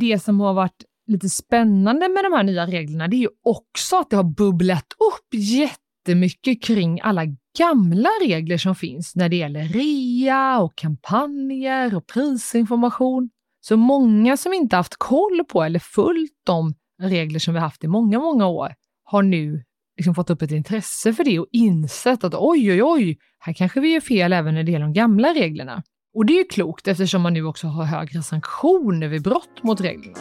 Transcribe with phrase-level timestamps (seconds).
[0.00, 3.96] det som har varit lite spännande med de här nya reglerna, det är ju också
[3.96, 7.22] att det har bubblat upp jättemycket kring alla
[7.58, 13.30] gamla regler som finns när det gäller rea och kampanjer och prisinformation.
[13.60, 17.88] Så många som inte haft koll på eller följt de regler som vi haft i
[17.88, 18.74] många, många år
[19.04, 19.64] har nu
[19.96, 23.80] liksom fått upp ett intresse för det och insett att oj, oj, oj, här kanske
[23.80, 25.82] vi gör fel även när det gäller de gamla reglerna.
[26.14, 29.80] Och det är ju klokt eftersom man nu också har högre sanktioner vid brott mot
[29.80, 30.18] reglerna.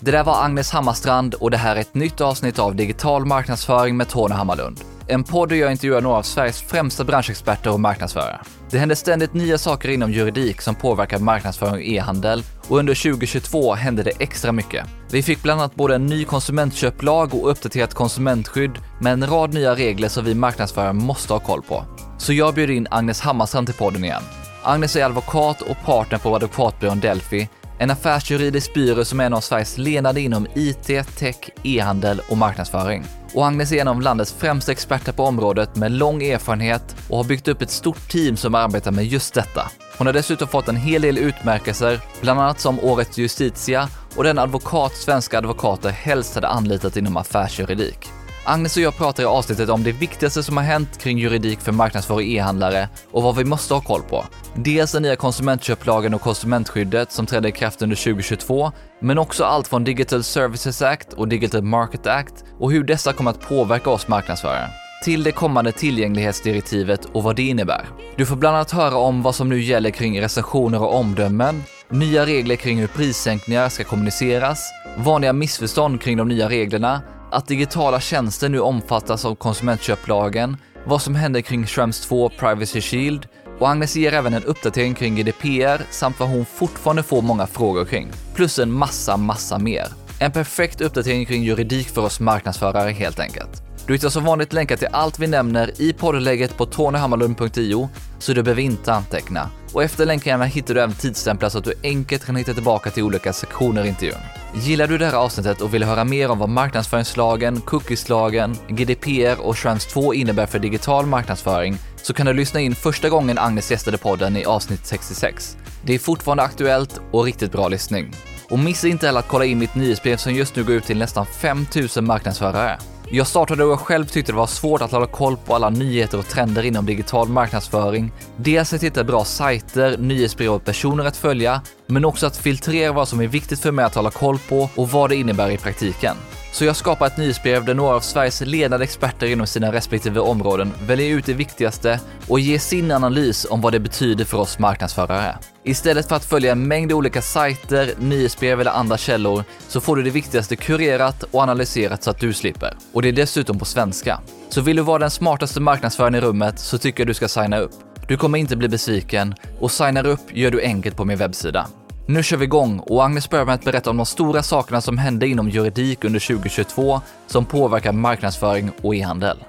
[0.00, 3.96] Det där var Agnes Hammarstrand och det här är ett nytt avsnitt av Digital marknadsföring
[3.96, 4.95] med Tony Hammarlund.
[5.08, 8.40] En podd där jag intervjuar några av Sveriges främsta branschexperter och marknadsförare.
[8.70, 13.74] Det händer ständigt nya saker inom juridik som påverkar marknadsföring och e-handel och under 2022
[13.74, 14.86] hände det extra mycket.
[15.10, 19.74] Vi fick bland annat både en ny konsumentköplag och uppdaterat konsumentskydd med en rad nya
[19.74, 21.84] regler som vi marknadsförare måste ha koll på.
[22.18, 24.22] Så jag bjöd in Agnes Hammarstrand till podden igen.
[24.62, 27.48] Agnes är advokat och partner på advokatbyrån Delphi
[27.78, 33.04] en affärsjuridisk byrå som är en av Sveriges ledande inom IT, tech, e-handel och marknadsföring.
[33.36, 37.24] Och Agnes är en av landets främsta experter på området med lång erfarenhet och har
[37.24, 39.70] byggt upp ett stort team som arbetar med just detta.
[39.98, 44.38] Hon har dessutom fått en hel del utmärkelser, bland annat som Årets Justitia och den
[44.38, 48.15] advokat svenska advokater helst hade anlitat inom affärsjuridik.
[48.48, 51.72] Agnes och jag pratar i avsnittet om det viktigaste som har hänt kring juridik för
[51.72, 54.24] marknadsföring och e-handlare och vad vi måste ha koll på.
[54.54, 59.68] Dels den nya konsumentköplagen och konsumentskyddet som trädde i kraft under 2022, men också allt
[59.68, 64.08] från Digital Services Act och Digital Market Act och hur dessa kommer att påverka oss
[64.08, 64.68] marknadsförare
[65.04, 67.84] till det kommande tillgänglighetsdirektivet och vad det innebär.
[68.16, 72.26] Du får bland annat höra om vad som nu gäller kring recensioner och omdömen, nya
[72.26, 78.48] regler kring hur prissänkningar ska kommuniceras, vanliga missförstånd kring de nya reglerna att digitala tjänster
[78.48, 84.12] nu omfattas av konsumentköplagen, vad som händer kring Schrems 2 Privacy Shield och Agnes ger
[84.12, 88.08] även en uppdatering kring GDPR samt vad hon fortfarande får många frågor kring.
[88.34, 89.86] Plus en massa, massa mer.
[90.20, 93.65] En perfekt uppdatering kring juridik för oss marknadsförare helt enkelt.
[93.86, 97.88] Du hittar som vanligt länkar till allt vi nämner i poddlägget på tonyhammarlund.io,
[98.18, 99.50] så du behöver inte anteckna.
[99.72, 103.02] Och efter länkarna hittar du även tidsstämplar så att du enkelt kan hitta tillbaka till
[103.02, 104.18] olika sektioner i intervjun.
[104.54, 109.56] Gillar du det här avsnittet och vill höra mer om vad marknadsföringslagen, cookieslagen, GDPR och
[109.56, 113.98] Trans 2 innebär för digital marknadsföring så kan du lyssna in första gången Agnes gästade
[113.98, 115.56] podden i avsnitt 66.
[115.82, 118.12] Det är fortfarande aktuellt och riktigt bra lyssning.
[118.50, 120.98] Och missa inte heller att kolla in mitt nyhetsbrev som just nu går ut till
[120.98, 122.78] nästan 5000 marknadsförare.
[123.10, 126.18] Jag startade och jag själv tyckte det var svårt att hålla koll på alla nyheter
[126.18, 128.12] och trender inom digital marknadsföring.
[128.36, 133.08] Dels att hitta bra sajter, nyhetsbrev och personer att följa, men också att filtrera vad
[133.08, 136.16] som är viktigt för mig att hålla koll på och vad det innebär i praktiken.
[136.52, 140.72] Så jag skapar ett nyhetsbrev där några av Sveriges ledande experter inom sina respektive områden
[140.86, 145.38] väljer ut det viktigaste och ger sin analys om vad det betyder för oss marknadsförare.
[145.68, 150.02] Istället för att följa en mängd olika sajter, nyhetsbrev eller andra källor så får du
[150.02, 152.76] det viktigaste kurerat och analyserat så att du slipper.
[152.92, 154.20] Och det är dessutom på svenska.
[154.48, 157.58] Så vill du vara den smartaste marknadsföraren i rummet så tycker jag du ska signa
[157.58, 157.72] upp.
[158.08, 161.66] Du kommer inte bli besviken och signar upp gör du enkelt på min webbsida.
[162.06, 164.98] Nu kör vi igång och Agnes börjar med att berätta om de stora sakerna som
[164.98, 169.44] hände inom juridik under 2022 som påverkar marknadsföring och e-handel.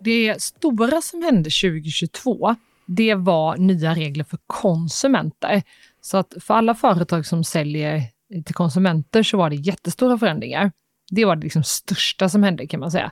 [0.00, 2.56] Det stora som hände 2022,
[2.88, 5.62] det var nya regler för konsumenter.
[6.00, 8.02] Så att för alla företag som säljer
[8.44, 10.72] till konsumenter så var det jättestora förändringar.
[11.10, 13.10] Det var det liksom största som hände kan man säga.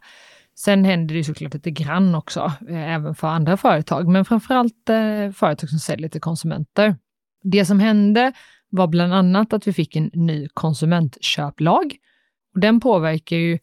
[0.59, 5.31] Sen händer det såklart lite grann också, eh, även för andra företag, men framförallt eh,
[5.33, 6.97] företag som säljer till konsumenter.
[7.43, 8.33] Det som hände
[8.71, 11.97] var bland annat att vi fick en ny konsumentköplag.
[12.55, 13.59] Och den påverkar ju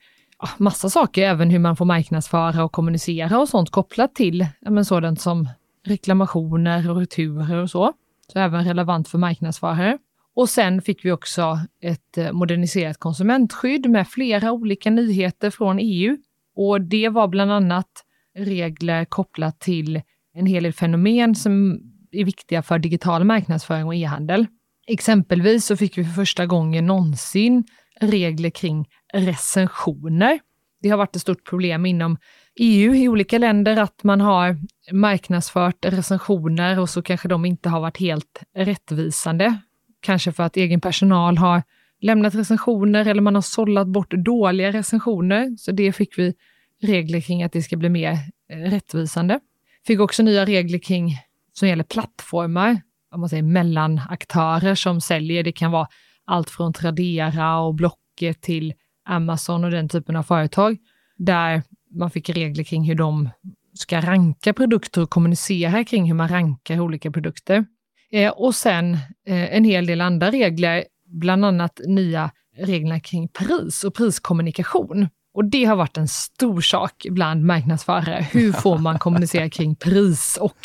[0.57, 4.85] massa saker, även hur man får marknadsföra och kommunicera och sånt kopplat till ja, men
[4.85, 5.47] sådant som
[5.85, 7.93] reklamationer och returer och så.
[8.33, 9.97] Så även relevant för marknadsförare.
[10.35, 16.17] Och sen fick vi också ett eh, moderniserat konsumentskydd med flera olika nyheter från EU.
[16.55, 17.89] Och det var bland annat
[18.37, 20.01] regler kopplat till
[20.33, 21.79] en hel del fenomen som
[22.11, 24.47] är viktiga för digital marknadsföring och e-handel.
[24.87, 27.63] Exempelvis så fick vi för första gången någonsin
[27.99, 30.39] regler kring recensioner.
[30.81, 32.17] Det har varit ett stort problem inom
[32.55, 34.57] EU i olika länder att man har
[34.91, 39.57] marknadsfört recensioner och så kanske de inte har varit helt rättvisande.
[39.99, 41.63] Kanske för att egen personal har
[42.01, 45.55] lämnat recensioner eller man har sållat bort dåliga recensioner.
[45.57, 46.33] Så det fick vi
[46.81, 48.17] regler kring att det ska bli mer
[48.49, 49.39] eh, rättvisande.
[49.87, 51.17] Fick också nya regler kring
[51.53, 55.43] som gäller plattformar, om man säger mellanaktörer som säljer.
[55.43, 55.87] Det kan vara
[56.25, 58.73] allt från Tradera och Blocket till
[59.05, 60.77] Amazon och den typen av företag,
[61.17, 63.29] där man fick regler kring hur de
[63.73, 67.65] ska ranka produkter och kommunicera kring hur man rankar olika produkter.
[68.11, 68.93] Eh, och sen
[69.27, 75.07] eh, en hel del andra regler, bland annat nya reglerna kring pris och priskommunikation.
[75.33, 78.27] Och det har varit en stor sak bland marknadsförare.
[78.31, 80.57] Hur får man kommunicera kring pris och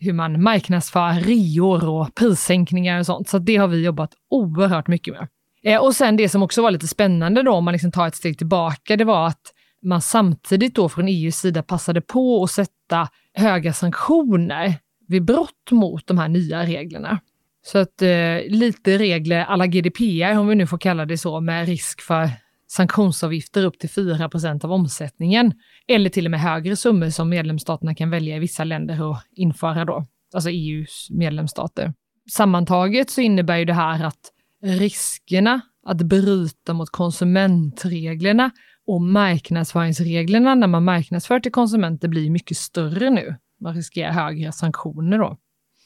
[0.00, 3.28] hur man marknadsför reor och prissänkningar och sånt.
[3.28, 5.28] Så det har vi jobbat oerhört mycket med.
[5.62, 8.16] Eh, och sen det som också var lite spännande då, om man liksom tar ett
[8.16, 13.08] steg tillbaka, det var att man samtidigt då från EUs sida passade på att sätta
[13.34, 14.74] höga sanktioner
[15.08, 17.20] vid brott mot de här nya reglerna.
[17.62, 21.66] Så att eh, lite regler alla GDPR, om vi nu får kalla det så, med
[21.68, 22.30] risk för
[22.68, 25.52] sanktionsavgifter upp till 4% av omsättningen.
[25.88, 29.84] Eller till och med högre summor som medlemsstaterna kan välja i vissa länder att införa
[29.84, 31.94] då, alltså EUs medlemsstater.
[32.30, 34.32] Sammantaget så innebär ju det här att
[34.62, 38.50] riskerna att bryta mot konsumentreglerna
[38.90, 43.36] och marknadsföringsreglerna när man marknadsför till konsumenter blir mycket större nu.
[43.60, 45.36] Man riskerar högre sanktioner då.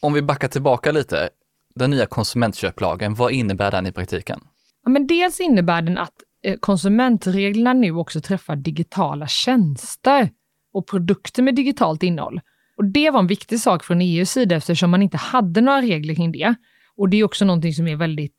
[0.00, 1.28] Om vi backar tillbaka lite,
[1.74, 4.40] den nya konsumentköplagen, vad innebär den i praktiken?
[4.84, 6.12] Ja, men dels innebär den att
[6.44, 10.30] eh, konsumentreglerna nu också träffar digitala tjänster
[10.72, 12.40] och produkter med digitalt innehåll.
[12.76, 16.14] Och Det var en viktig sak från EUs sida eftersom man inte hade några regler
[16.14, 16.54] kring det.
[16.96, 18.36] Och det är också någonting som är väldigt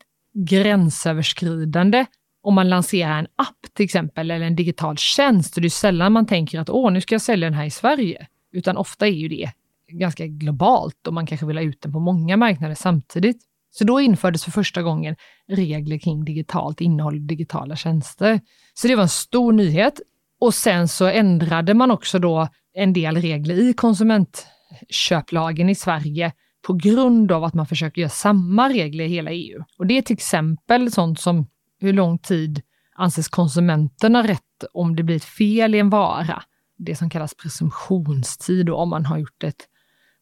[0.48, 2.06] gränsöverskridande
[2.46, 5.56] om man lanserar en app till exempel, eller en digital tjänst.
[5.56, 7.70] Och det är sällan man tänker att åh, nu ska jag sälja den här i
[7.70, 8.26] Sverige.
[8.52, 9.50] Utan ofta är ju det
[9.92, 13.42] ganska globalt och man kanske vill ha ut den på många marknader samtidigt.
[13.70, 15.16] Så då infördes för första gången
[15.48, 18.40] regler kring digitalt innehåll och digitala tjänster.
[18.74, 20.00] Så det var en stor nyhet.
[20.40, 26.32] Och sen så ändrade man också då en del regler i konsumentköplagen i Sverige
[26.66, 29.64] på grund av att man försöker göra samma regler i hela EU.
[29.78, 31.46] Och det är till exempel sånt som
[31.80, 32.62] hur lång tid
[32.94, 36.42] anses konsumenterna rätt om det blir ett fel i en vara?
[36.78, 39.68] Det som kallas presumtionstid och om man har gjort ett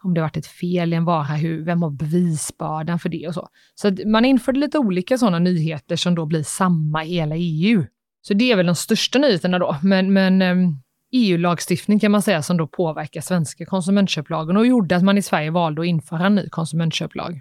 [0.05, 3.35] om det varit ett fel i en vara, hur, vem har bevisbördan för det och
[3.35, 3.49] så.
[3.75, 7.85] Så man införde lite olika sådana nyheter som då blir samma i hela EU.
[8.23, 10.69] Så det är väl de största nyheterna då, men, men ehm,
[11.13, 15.23] e EU-lagstiftning kan man säga som då påverkar svenska konsumentköplagen och gjorde att man i
[15.23, 17.41] Sverige valde att införa en ny konsumentköplag.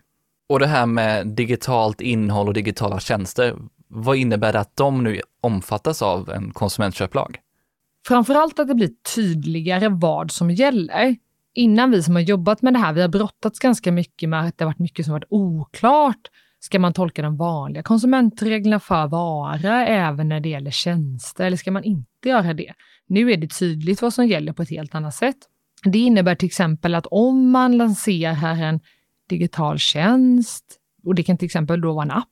[0.50, 3.56] Och det här med digitalt innehåll och digitala tjänster,
[3.96, 7.40] vad innebär det att de nu omfattas av en konsumentköplag?
[8.08, 11.16] Framförallt att det blir tydligare vad som gäller.
[11.54, 14.58] Innan vi som har jobbat med det här, vi har brottats ganska mycket med att
[14.58, 16.30] det har varit mycket som varit oklart.
[16.60, 21.72] Ska man tolka de vanliga konsumentreglerna för vara även när det gäller tjänster eller ska
[21.72, 22.74] man inte göra det?
[23.08, 25.38] Nu är det tydligt vad som gäller på ett helt annat sätt.
[25.84, 28.80] Det innebär till exempel att om man lanserar en
[29.30, 32.28] digital tjänst, och det kan till exempel då vara en app,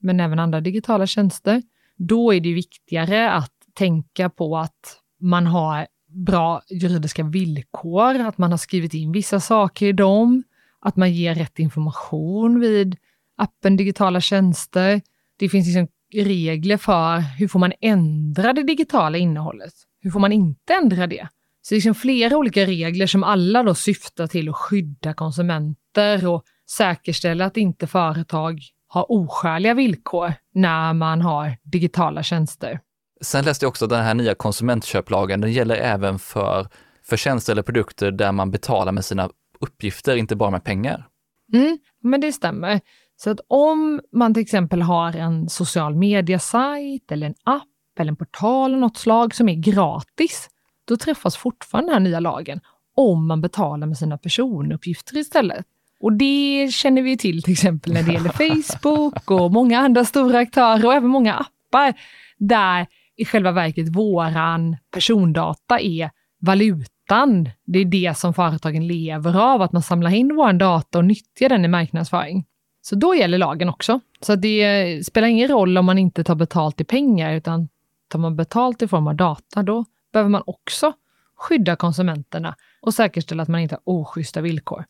[0.00, 1.62] men även andra digitala tjänster,
[1.96, 8.50] då är det viktigare att tänka på att man har bra juridiska villkor, att man
[8.50, 10.42] har skrivit in vissa saker i dem,
[10.80, 12.96] att man ger rätt information vid
[13.36, 15.00] appen digitala tjänster.
[15.38, 19.72] Det finns liksom regler för hur får man ändra det digitala innehållet?
[20.00, 21.28] Hur får man inte ändra det?
[21.62, 26.26] Så det är liksom flera olika regler som alla då syftar till att skydda konsumenter
[26.26, 28.60] och säkerställa att inte företag
[28.92, 32.80] har oskäliga villkor när man har digitala tjänster.
[33.20, 36.66] Sen läste jag också att den här nya konsumentköplagen, den gäller även för,
[37.04, 41.06] för tjänster eller produkter där man betalar med sina uppgifter, inte bara med pengar.
[41.52, 42.80] Mm, men det stämmer.
[43.16, 48.16] Så att om man till exempel har en social media-sajt eller en app eller en
[48.16, 50.48] portal av något slag som är gratis,
[50.84, 52.60] då träffas fortfarande den här nya lagen
[52.96, 55.66] om man betalar med sina personuppgifter istället.
[56.00, 60.38] Och det känner vi till till exempel när det gäller Facebook och många andra stora
[60.38, 61.94] aktörer och även många appar
[62.38, 67.50] där i själva verket våran persondata är valutan.
[67.66, 71.48] Det är det som företagen lever av, att man samlar in vår data och nyttjar
[71.48, 72.44] den i marknadsföring.
[72.82, 74.00] Så då gäller lagen också.
[74.20, 77.68] Så det spelar ingen roll om man inte tar betalt i pengar, utan
[78.08, 80.92] tar man betalt i form av data, då behöver man också
[81.36, 84.84] skydda konsumenterna och säkerställa att man inte har oschyssta villkor.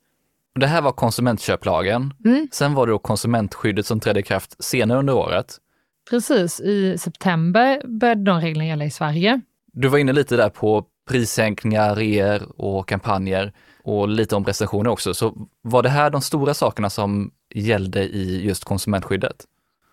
[0.55, 2.15] Det här var konsumentköplagen.
[2.25, 2.49] Mm.
[2.53, 5.57] Sen var det då konsumentskyddet som trädde i kraft senare under året.
[6.11, 9.41] Precis, i september började de reglerna gälla i Sverige.
[9.73, 13.53] Du var inne lite där på prissänkningar, reor och kampanjer
[13.85, 15.15] och lite om recensioner också.
[15.15, 19.45] Så var det här de stora sakerna som gällde i just konsumentskyddet?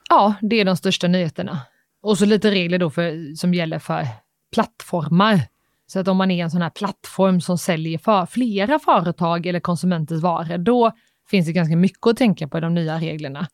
[0.10, 1.60] Ja, det är de största nyheterna.
[2.02, 4.08] Och så lite regler då för, som gäller för
[4.54, 5.42] plattformar.
[5.88, 9.60] Så att om man är en sån här plattform som säljer för flera företag eller
[9.60, 10.92] konsumenters varor, då
[11.30, 13.48] finns det ganska mycket att tänka på i de nya reglerna.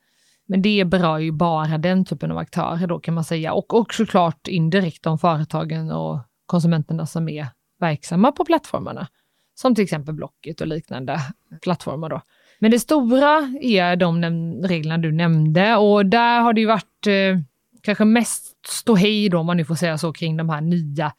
[0.47, 3.93] Men det berör ju bara den typen av aktörer då kan man säga och, och
[3.93, 7.47] såklart indirekt de företagen och konsumenterna som är
[7.79, 9.07] verksamma på plattformarna.
[9.55, 11.19] Som till exempel Blocket och liknande
[11.61, 12.09] plattformar.
[12.09, 12.21] Då.
[12.59, 14.23] Men det stora är de
[14.63, 17.39] reglerna du nämnde och där har det ju varit eh,
[17.81, 21.13] kanske mest ståhej då, om man nu får säga så, kring de här nya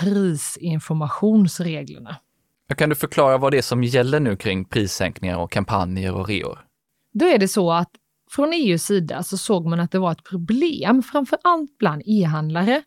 [0.00, 2.16] prisinformationsreglerna.
[2.76, 6.58] Kan du förklara vad det är som gäller nu kring prissänkningar och kampanjer och reor?
[7.12, 7.90] Då är det så att
[8.30, 12.82] från EUs sida så såg man att det var ett problem, framför allt bland e-handlare,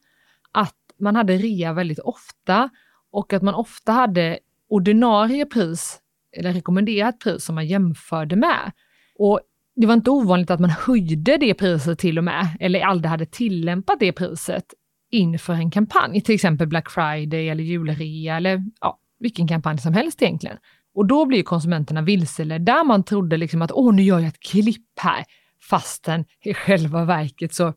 [0.51, 2.69] att man hade rea väldigt ofta
[3.11, 5.99] och att man ofta hade ordinarie pris
[6.37, 8.71] eller rekommenderat pris som man jämförde med.
[9.19, 9.39] Och
[9.75, 13.25] det var inte ovanligt att man höjde det priset till och med, eller aldrig hade
[13.25, 14.73] tillämpat det priset
[15.11, 20.21] inför en kampanj, till exempel Black Friday eller julrea eller ja, vilken kampanj som helst
[20.21, 20.57] egentligen.
[20.95, 22.83] Och då blir konsumenterna vilseledda.
[22.83, 25.25] Man trodde liksom att åh, nu gör jag ett klipp här,
[25.69, 27.73] fastän i själva verket så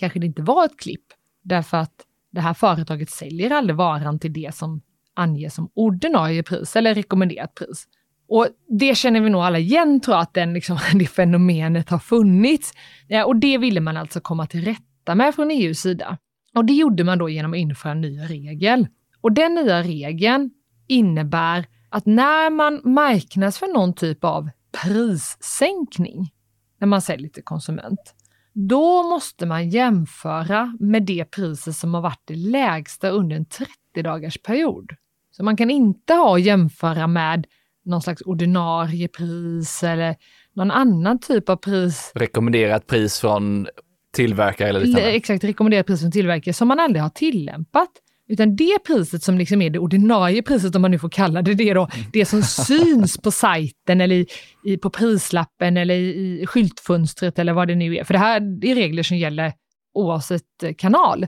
[0.00, 1.04] kanske det inte var ett klipp.
[1.42, 1.94] Därför att
[2.32, 4.80] det här företaget säljer aldrig varan till det som
[5.14, 7.86] anges som ordinarie pris eller rekommenderat pris.
[8.28, 11.98] Och det känner vi nog alla igen, tror jag, att den, liksom, det fenomenet har
[11.98, 12.72] funnits.
[13.08, 16.18] Ja, och det ville man alltså komma till rätta med från EUs sida.
[16.54, 18.86] Och det gjorde man då genom att införa en ny regel.
[19.20, 20.50] Och den nya regeln
[20.86, 24.50] innebär att när man marknadsför någon typ av
[24.82, 26.32] prissänkning,
[26.80, 28.14] när man säljer till konsument,
[28.52, 33.68] då måste man jämföra med det priset som har varit det lägsta under en 30
[34.02, 34.92] dagars period.
[35.30, 37.46] Så man kan inte ha att jämföra med
[37.84, 40.16] någon slags ordinarie pris eller
[40.52, 42.12] någon annan typ av pris.
[42.14, 43.66] Rekommenderat pris från
[44.14, 45.10] tillverkare eller liknande?
[45.10, 47.90] Exakt, rekommenderat pris från tillverkare som man aldrig har tillämpat.
[48.28, 51.54] Utan det priset som liksom är det ordinarie priset, om man nu får kalla det
[51.54, 52.06] det då, mm.
[52.12, 54.26] det som syns på sajten eller i,
[54.64, 58.04] i, på prislappen eller i, i skyltfönstret eller vad det nu är.
[58.04, 59.52] För det här är regler som gäller
[59.94, 61.26] oavsett eh, kanal.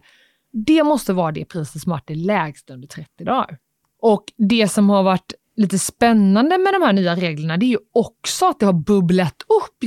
[0.52, 3.58] Det måste vara det priset som varit det lägsta under 30 dagar.
[4.02, 7.78] Och det som har varit lite spännande med de här nya reglerna, det är ju
[7.94, 9.84] också att det har bubblat upp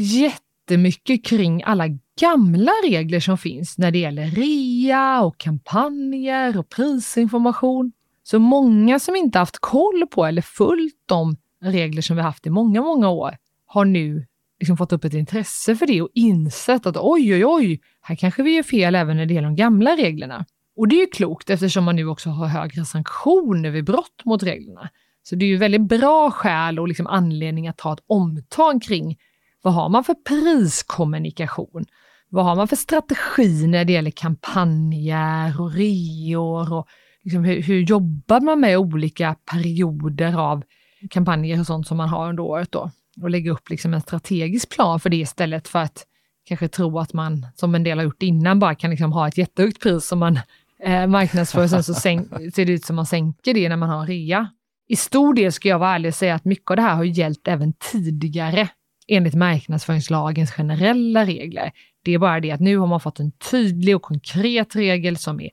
[0.69, 1.85] jättemycket kring alla
[2.19, 7.91] gamla regler som finns när det gäller rea och kampanjer och prisinformation.
[8.23, 12.49] Så många som inte haft koll på eller följt de regler som vi haft i
[12.49, 14.25] många, många år har nu
[14.59, 18.43] liksom fått upp ett intresse för det och insett att oj, oj, oj, här kanske
[18.43, 20.45] vi gör fel även när det gäller de gamla reglerna.
[20.75, 24.43] Och det är ju klokt eftersom man nu också har högre sanktioner vid brott mot
[24.43, 24.89] reglerna.
[25.23, 29.17] Så det är ju väldigt bra skäl och liksom anledning att ta ett omtag kring
[29.61, 31.85] vad har man för priskommunikation?
[32.29, 36.73] Vad har man för strategi när det gäller kampanjer och reor?
[36.73, 36.87] Och
[37.23, 40.63] liksom hur, hur jobbar man med olika perioder av
[41.09, 42.91] kampanjer och sånt som man har under året då?
[43.21, 46.05] Och lägga upp liksom en strategisk plan för det istället för att
[46.45, 49.37] kanske tro att man, som en del har gjort innan, bara kan liksom ha ett
[49.37, 50.39] jättehögt pris som man
[50.83, 51.93] eh, marknadsför och sen så
[52.53, 54.49] ser det ut som man sänker det när man har rea.
[54.87, 57.03] I stor del ska jag vara ärlig och säga att mycket av det här har
[57.03, 58.69] gällt även tidigare
[59.09, 61.71] enligt marknadsföringslagens generella regler.
[62.03, 65.41] Det är bara det att nu har man fått en tydlig och konkret regel som
[65.41, 65.49] är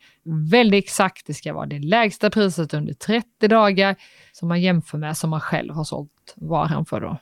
[0.51, 1.27] väldigt exakt.
[1.27, 3.97] Det ska vara det lägsta priset under 30 dagar
[4.33, 7.01] som man jämför med som man själv har sålt varan för.
[7.01, 7.19] Då.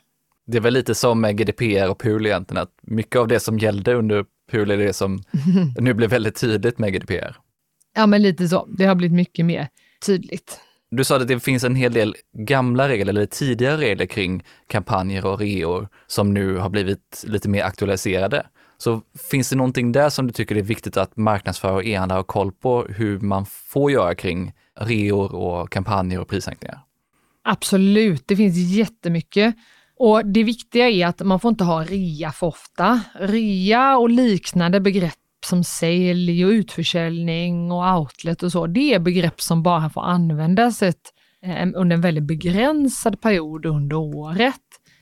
[0.47, 3.59] Det är väl lite som med GDPR och PUL egentligen, att mycket av det som
[3.59, 5.23] gällde under PUL är det som
[5.79, 7.37] nu blev väldigt tydligt med GDPR.
[7.95, 8.67] Ja, men lite så.
[8.77, 9.67] Det har blivit mycket mer
[10.05, 10.59] tydligt.
[10.95, 15.25] Du sa att det finns en hel del gamla regler eller tidigare regler kring kampanjer
[15.25, 18.45] och reor som nu har blivit lite mer aktualiserade.
[18.77, 22.23] Så finns det någonting där som du tycker är viktigt att marknadsförare och e-handlare har
[22.23, 26.79] koll på hur man får göra kring reor och kampanjer och prissänkningar?
[27.43, 29.55] Absolut, det finns jättemycket.
[29.97, 33.01] Och det viktiga är att man får inte ha rea för ofta.
[33.19, 39.41] Rea och liknande begrepp som sälj och utförsäljning och outlet och så, det är begrepp
[39.41, 41.13] som bara får användas ett,
[41.45, 44.61] eh, under en väldigt begränsad period under året.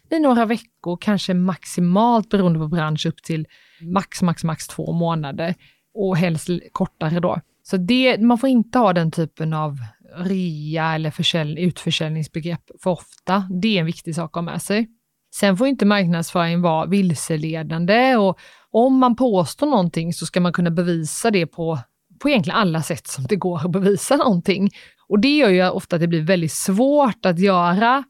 [0.10, 3.48] I några veckor, kanske maximalt beroende på bransch upp till
[3.82, 5.56] max, max, max två månader
[5.94, 7.40] och helst kortare då.
[7.64, 9.78] Så det, man får inte ha den typen av
[10.16, 13.48] rea eller utförsäljningsbegrepp för ofta.
[13.62, 14.88] Det är en viktig sak att ha med sig.
[15.36, 18.40] Sen får inte marknadsföring vara vilseledande och
[18.74, 21.80] om man påstår någonting så ska man kunna bevisa det på,
[22.20, 24.70] på egentligen alla sätt som det går att bevisa någonting.
[25.08, 28.04] Och det gör ju ofta att det blir väldigt svårt att göra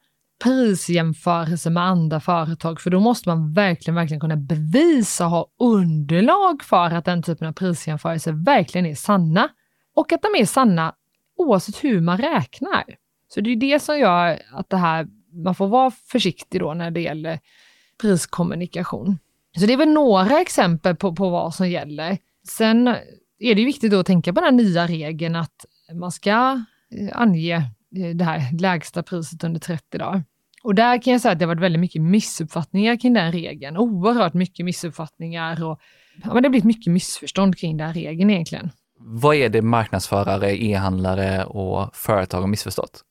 [0.43, 6.63] prisjämförelse med andra företag, för då måste man verkligen, verkligen kunna bevisa och ha underlag
[6.63, 9.49] för att den typen av prisjämförelser verkligen är sanna.
[9.95, 10.93] Och att de är sanna
[11.37, 12.83] oavsett hur man räknar.
[13.27, 15.07] Så det är det som gör att det här,
[15.43, 17.39] man får vara försiktig då när det gäller
[18.01, 19.17] priskommunikation.
[19.59, 22.17] Så det är väl några exempel på, på vad som gäller.
[22.47, 22.87] Sen
[23.39, 27.55] är det viktigt att tänka på den nya regeln att man ska eh, ange
[27.97, 30.23] eh, det här lägsta priset under 30 dagar.
[30.63, 33.77] Och där kan jag säga att det har varit väldigt mycket missuppfattningar kring den regeln.
[33.77, 35.79] Oerhört mycket missuppfattningar och
[36.23, 38.69] ja, men det har blivit mycket missförstånd kring den regeln egentligen.
[38.99, 43.03] Vad är det marknadsförare, e-handlare och företag har missförstått?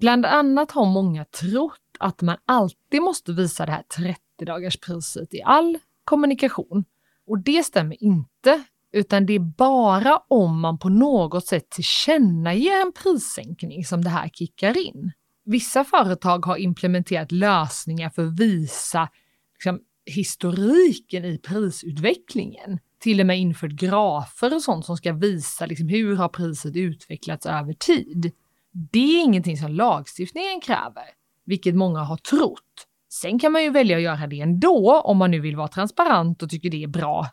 [0.00, 5.34] Bland annat har många trott att man alltid måste visa det här 30 dagars priset
[5.34, 6.84] i all kommunikation.
[7.26, 12.92] Och det stämmer inte, utan det är bara om man på något sätt tillkännager en
[12.92, 15.12] prissänkning som det här kickar in.
[15.44, 19.08] Vissa företag har implementerat lösningar för att visa
[19.54, 22.78] liksom, historiken i prisutvecklingen.
[22.98, 27.46] Till och med infört grafer och sånt som ska visa liksom, hur har priset utvecklats
[27.46, 28.32] över tid.
[28.72, 31.04] Det är ingenting som lagstiftningen kräver,
[31.44, 32.86] vilket många har trott.
[33.12, 36.42] Sen kan man ju välja att göra det ändå om man nu vill vara transparent
[36.42, 37.26] och tycker det är bra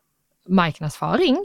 [0.47, 1.37] marknadsföring.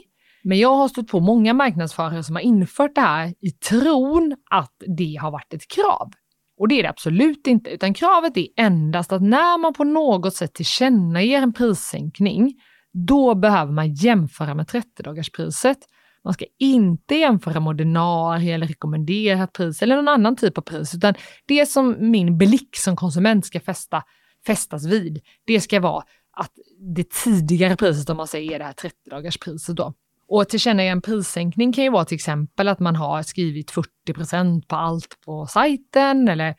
[0.43, 4.75] Men jag har stött på många marknadsförare som har infört det här i tron att
[4.87, 6.11] det har varit ett krav.
[6.59, 10.35] Och det är det absolut inte, utan kravet är endast att när man på något
[10.35, 12.55] sätt tillkännager en prissänkning,
[12.93, 15.77] då behöver man jämföra med 30-dagarspriset.
[16.25, 20.95] Man ska inte jämföra med ordinarie eller rekommenderat pris eller någon annan typ av pris,
[20.95, 21.15] utan
[21.47, 24.03] det som min blick som konsument ska fästa,
[24.47, 26.05] fästas vid, det ska vara
[26.37, 26.53] att
[26.97, 29.95] det tidigare priset, om man säger, är det här 30-dagarspriset då.
[30.29, 33.73] Och tillkännaga en prissänkning kan ju vara till exempel att man har skrivit
[34.09, 36.55] 40% på allt på sajten eller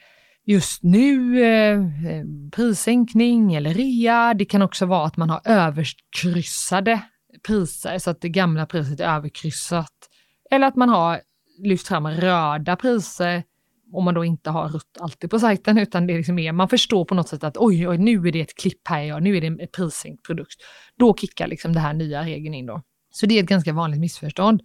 [0.46, 4.34] just nu eh, eh, prissänkning eller rea.
[4.34, 7.02] Det kan också vara att man har överkryssade
[7.48, 10.10] priser så att det gamla priset är överkryssat.
[10.52, 11.22] Eller att man har
[11.64, 13.44] lyft fram röda priser
[13.94, 16.70] om man då inte har rött alltid på sajten utan det är liksom mer man
[16.70, 19.38] förstår på något sätt att oj, oj, nu är det ett klipp här, ja, nu
[19.38, 20.56] är det en prissänkt produkt.
[21.00, 22.82] Då kickar liksom det här nya regeln in då.
[23.12, 24.62] Så det är ett ganska vanligt missförstånd.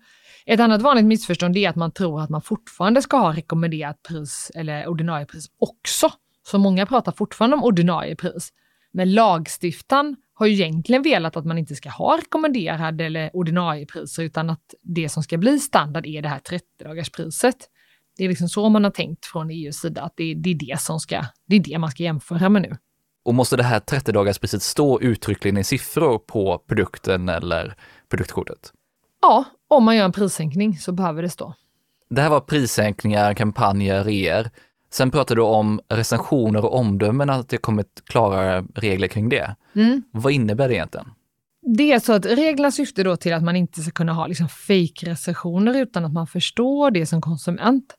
[0.46, 4.50] Ett annat vanligt missförstånd är att man tror att man fortfarande ska ha rekommenderat pris
[4.54, 6.10] eller ordinarie pris också.
[6.46, 8.48] Så många pratar fortfarande om ordinarie pris.
[8.92, 14.22] Men lagstiftaren har ju egentligen velat att man inte ska ha rekommenderade eller ordinarie priser
[14.22, 17.56] utan att det som ska bli standard är det här 30-dagarspriset.
[18.18, 20.80] Det är liksom så man har tänkt från EUs sida, att det, det, är det
[20.80, 22.76] som ska, det är det man ska jämföra med nu.
[23.24, 27.74] Och måste det här 30-dagarspriset stå uttryckligen i siffror på produkten eller
[28.08, 28.72] produktkortet?
[29.22, 31.54] Ja, om man gör en prissänkning så behöver det stå.
[32.10, 34.50] Det här var prissänkningar, kampanjer, reor.
[34.90, 39.56] Sen pratar du om recensioner och omdömen, att det kommit klarare regler kring det.
[39.74, 40.02] Mm.
[40.12, 41.06] Vad innebär det egentligen?
[41.76, 44.48] Det är så att reglerna syftar då till att man inte ska kunna ha liksom
[44.48, 47.94] fake-recensioner utan att man förstår det som konsument.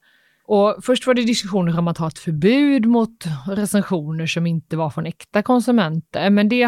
[0.51, 4.89] Och först var det diskussioner om att ha ett förbud mot recensioner som inte var
[4.89, 6.67] från äkta konsumenter, men det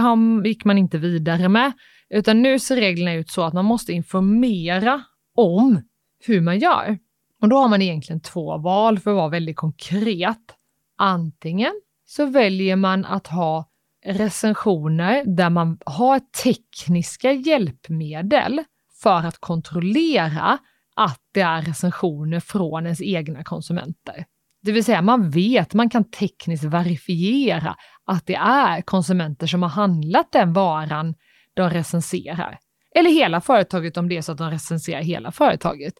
[0.49, 1.71] gick man inte vidare med.
[2.09, 5.03] Utan nu ser reglerna ut så att man måste informera
[5.35, 5.81] om
[6.25, 6.97] hur man gör.
[7.41, 10.55] Och då har man egentligen två val för att vara väldigt konkret.
[10.97, 13.69] Antingen så väljer man att ha
[14.05, 18.63] recensioner där man har tekniska hjälpmedel
[19.01, 20.57] för att kontrollera
[20.95, 24.25] att det är recensioner från ens egna konsumenter.
[24.63, 27.75] Det vill säga man vet, man kan tekniskt verifiera
[28.05, 31.15] att det är konsumenter som har handlat den varan
[31.53, 32.59] de recenserar.
[32.95, 35.93] Eller hela företaget om det är så att de recenserar hela företaget.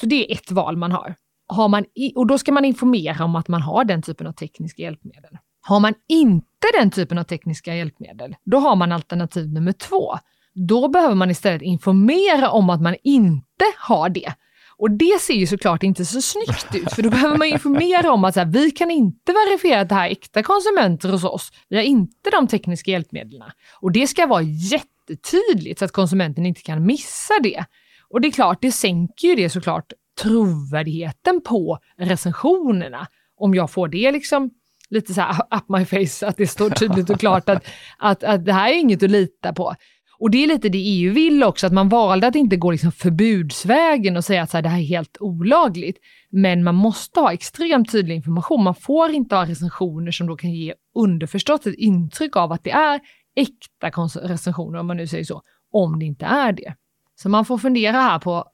[0.00, 1.14] Så det är ett val man har.
[1.46, 4.32] har man i, och då ska man informera om att man har den typen av
[4.32, 5.38] tekniska hjälpmedel.
[5.60, 10.18] Har man inte den typen av tekniska hjälpmedel, då har man alternativ nummer två.
[10.66, 14.32] Då behöver man istället informera om att man inte har det.
[14.76, 18.24] Och det ser ju såklart inte så snyggt ut, för då behöver man informera om
[18.24, 21.52] att så här, vi kan inte verifiera att det här är äkta konsumenter hos oss.
[21.68, 23.50] Vi har inte de tekniska hjälpmedlen.
[23.80, 27.64] Och det ska vara jättetydligt så att konsumenten inte kan missa det.
[28.10, 29.92] Och det är klart, det sänker ju det såklart
[30.22, 33.06] trovärdigheten på recensionerna.
[33.36, 34.50] Om jag får det liksom
[34.90, 37.66] lite så här up my face, att det står tydligt och klart att,
[37.98, 39.74] att, att det här är inget att lita på.
[40.20, 42.92] Och det är lite det EU vill också, att man valde att inte gå liksom
[42.92, 45.98] förbudsvägen och säga att så här, det här är helt olagligt.
[46.30, 48.64] Men man måste ha extremt tydlig information.
[48.64, 52.70] Man får inte ha recensioner som då kan ge underförstått ett intryck av att det
[52.70, 53.00] är
[53.36, 53.88] äkta
[54.22, 56.74] recensioner, om man nu säger så, om det inte är det.
[57.14, 58.44] Så man får fundera här på,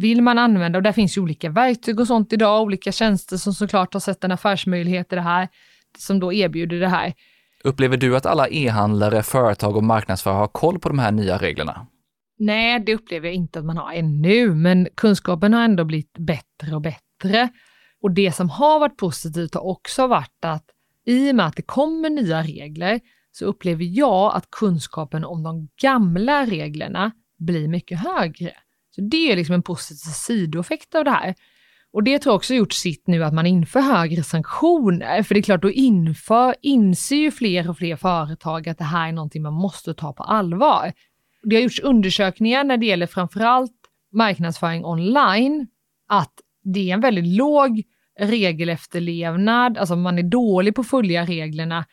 [0.00, 3.52] vill man använda, och där finns ju olika verktyg och sånt idag, olika tjänster som
[3.52, 5.48] såklart har sett en affärsmöjlighet i det här,
[5.98, 7.14] som då erbjuder det här.
[7.64, 11.86] Upplever du att alla e-handlare, företag och marknadsförare har koll på de här nya reglerna?
[12.38, 16.74] Nej, det upplever jag inte att man har ännu, men kunskapen har ändå blivit bättre
[16.74, 17.48] och bättre.
[18.02, 20.64] Och det som har varit positivt har också varit att
[21.06, 23.00] i och med att det kommer nya regler
[23.32, 28.52] så upplever jag att kunskapen om de gamla reglerna blir mycket högre.
[28.90, 31.34] Så det är liksom en positiv sidoeffekt av det här.
[31.92, 35.22] Och det tror jag också gjort sitt nu att man inför högre sanktioner.
[35.22, 39.08] För det är klart, då inför, inser ju fler och fler företag att det här
[39.08, 40.92] är någonting man måste ta på allvar.
[41.42, 43.72] Det har gjorts undersökningar när det gäller framförallt
[44.12, 45.66] marknadsföring online,
[46.08, 46.32] att
[46.64, 47.82] det är en väldigt låg
[48.20, 51.84] regelefterlevnad, alltså man är dålig på att följa reglerna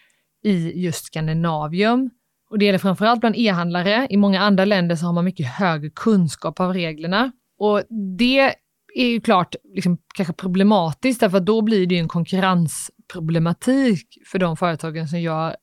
[0.44, 2.10] i just Skandinavium.
[2.50, 4.08] Och det gäller framförallt bland e-handlare.
[4.10, 7.32] I många andra länder så har man mycket högre kunskap av reglerna.
[7.60, 7.84] Och
[8.18, 8.54] det
[8.94, 14.40] är ju klart liksom, kanske problematiskt, därför att då blir det ju en konkurrensproblematik för
[14.40, 15.56] de företagen som gör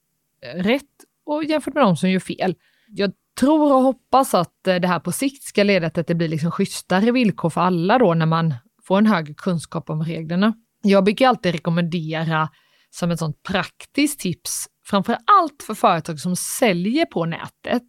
[0.42, 0.82] eh, rätt
[1.26, 2.54] och jämfört med de som gör fel.
[2.88, 6.14] Jag tror och hoppas att eh, det här på sikt ska leda till att det
[6.14, 8.54] blir liksom schysstare villkor för alla då när man
[8.86, 10.54] får en högre kunskap om reglerna.
[10.82, 12.48] Jag brukar alltid rekommendera
[12.90, 17.82] som ett sånt praktiskt tips, framför allt för företag som säljer på nätet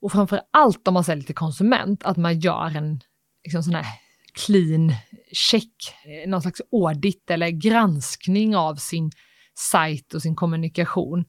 [0.00, 3.00] och framför allt om man säljer till konsument, att man gör en
[3.44, 3.86] liksom sån här
[4.34, 4.92] clean
[5.32, 5.72] check,
[6.04, 9.10] eh, någon slags audit eller granskning av sin
[9.54, 11.24] sajt och sin kommunikation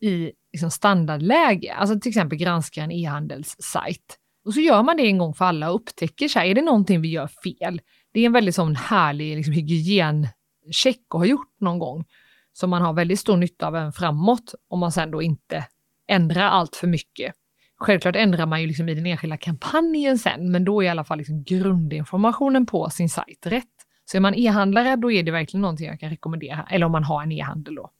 [0.00, 1.74] i liksom standardläge.
[1.74, 4.18] Alltså till exempel granska en e-handelssajt.
[4.44, 6.62] Och så gör man det en gång för alla och upptäcker så här, är det
[6.62, 7.80] någonting vi gör fel?
[8.12, 12.04] Det är en väldigt sån härlig liksom, hygiencheck att ha gjort någon gång
[12.52, 15.64] som man har väldigt stor nytta av även framåt om man sen då inte
[16.08, 17.34] ändrar allt för mycket.
[17.82, 21.04] Självklart ändrar man ju liksom i den enskilda kampanjen sen, men då är i alla
[21.04, 23.64] fall liksom grundinformationen på sin sajt rätt.
[24.04, 27.04] Så är man e-handlare, då är det verkligen någonting jag kan rekommendera, eller om man
[27.04, 27.90] har en e-handel då.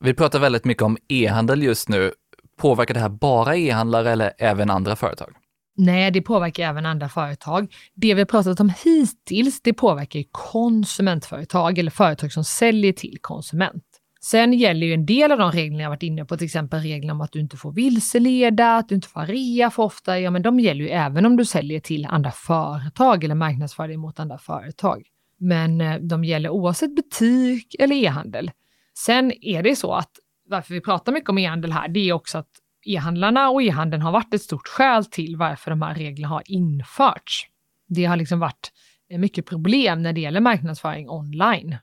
[0.00, 2.12] Vi pratar väldigt mycket om e-handel just nu.
[2.60, 5.32] Påverkar det här bara e-handlare eller även andra företag?
[5.76, 7.74] Nej, det påverkar även andra företag.
[7.94, 13.84] Det vi pratat om hittills, det påverkar konsumentföretag eller företag som säljer till konsument.
[14.24, 17.12] Sen gäller ju en del av de reglerna jag varit inne på, till exempel reglerna
[17.12, 20.42] om att du inte får vilseleda, att du inte får rea för ofta, ja men
[20.42, 24.38] de gäller ju även om du säljer till andra företag eller marknadsför dig mot andra
[24.38, 25.02] företag.
[25.38, 28.50] Men eh, de gäller oavsett butik eller e-handel.
[28.98, 30.10] Sen är det så att
[30.48, 32.50] varför vi pratar mycket om e-handel här, det är också att
[32.86, 37.48] e-handlarna och e-handeln har varit ett stort skäl till varför de här reglerna har införts.
[37.88, 38.72] Det har liksom varit
[39.10, 41.76] eh, mycket problem när det gäller marknadsföring online.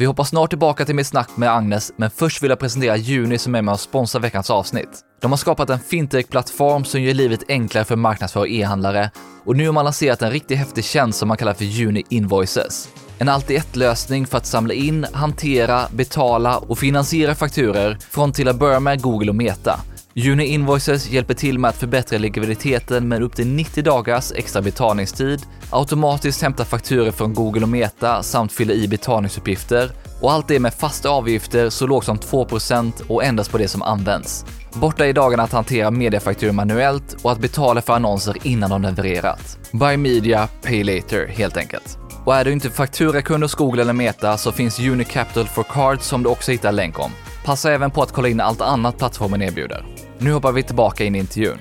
[0.00, 3.38] Vi hoppar snart tillbaka till mitt snack med Agnes, men först vill jag presentera Juni
[3.38, 4.88] som är med och sponsrar veckans avsnitt.
[5.20, 9.10] De har skapat en fintech-plattform som gör livet enklare för marknadsför och e-handlare
[9.44, 12.88] och nu har man lanserat en riktigt häftig tjänst som man kallar för Juni Invoices.
[13.18, 18.80] En allt-i-ett-lösning för att samla in, hantera, betala och finansiera fakturer från till att börja
[18.80, 19.80] med Google och Meta.
[20.20, 25.42] Juni Invoices hjälper till med att förbättra likviditeten med upp till 90 dagars extra betalningstid,
[25.70, 30.74] automatiskt hämta fakturer från Google och Meta samt fylla i betalningsuppgifter och allt det med
[30.74, 34.44] fasta avgifter så lågt som 2% och endast på det som används.
[34.72, 39.58] Borta i dagarna att hantera mediafakturor manuellt och att betala för annonser innan de levererat.
[39.72, 41.98] Buy media, pay later helt enkelt.
[42.24, 46.22] Och är du inte fakturakund hos Google eller Meta så finns Unicapital for Cards som
[46.22, 47.10] du också hittar länk om.
[47.50, 49.84] Passa även på att kolla in allt annat plattformen erbjuder.
[50.18, 51.58] Nu hoppar vi tillbaka in i intervjun.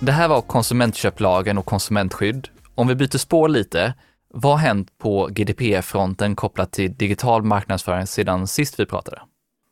[0.00, 2.48] Det här var konsumentköplagen och konsumentskydd.
[2.74, 3.94] Om vi byter spår lite,
[4.28, 9.22] vad har hänt på GDPR-fronten kopplat till digital marknadsföring sedan sist vi pratade?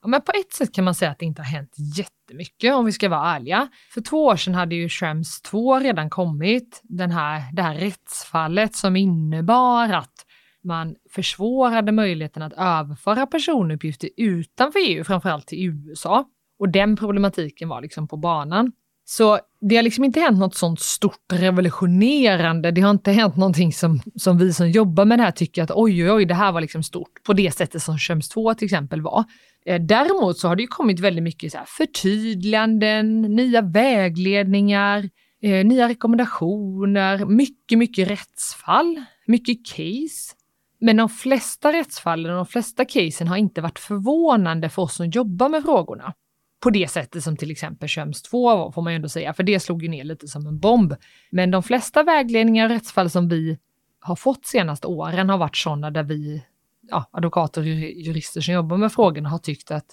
[0.02, 2.84] Ja, men på ett sätt kan man säga att det inte har hänt jättemycket om
[2.84, 3.68] vi ska vara ärliga.
[3.94, 8.76] För två år sedan hade ju Schrems 2 redan kommit, den här, det här rättsfallet
[8.76, 10.26] som innebar att
[10.64, 16.24] man försvårade möjligheten att överföra personuppgifter utanför EU, framförallt till USA.
[16.58, 18.72] Och den problematiken var liksom på banan.
[19.04, 22.70] Så det har liksom inte hänt något sånt stort revolutionerande.
[22.70, 25.70] Det har inte hänt någonting som, som vi som jobbar med det här tycker att
[25.70, 28.64] oj, oj, oj, det här var liksom stort på det sättet som Schrems 2 till
[28.64, 29.24] exempel var.
[29.66, 35.08] Eh, däremot så har det ju kommit väldigt mycket så här förtydliganden, nya vägledningar,
[35.42, 40.34] eh, nya rekommendationer, mycket, mycket rättsfall, mycket case.
[40.84, 45.06] Men de flesta rättsfallen och de flesta casen har inte varit förvånande för oss som
[45.10, 46.14] jobbar med frågorna.
[46.60, 49.42] På det sättet som till exempel Köms 2 var, får man ju ändå säga, för
[49.42, 50.94] det slog ju ner lite som en bomb.
[51.30, 53.58] Men de flesta vägledningar och rättsfall som vi
[54.00, 56.44] har fått senaste åren har varit sådana där vi,
[56.80, 59.86] ja, advokater och jurister som jobbar med frågorna har tyckt att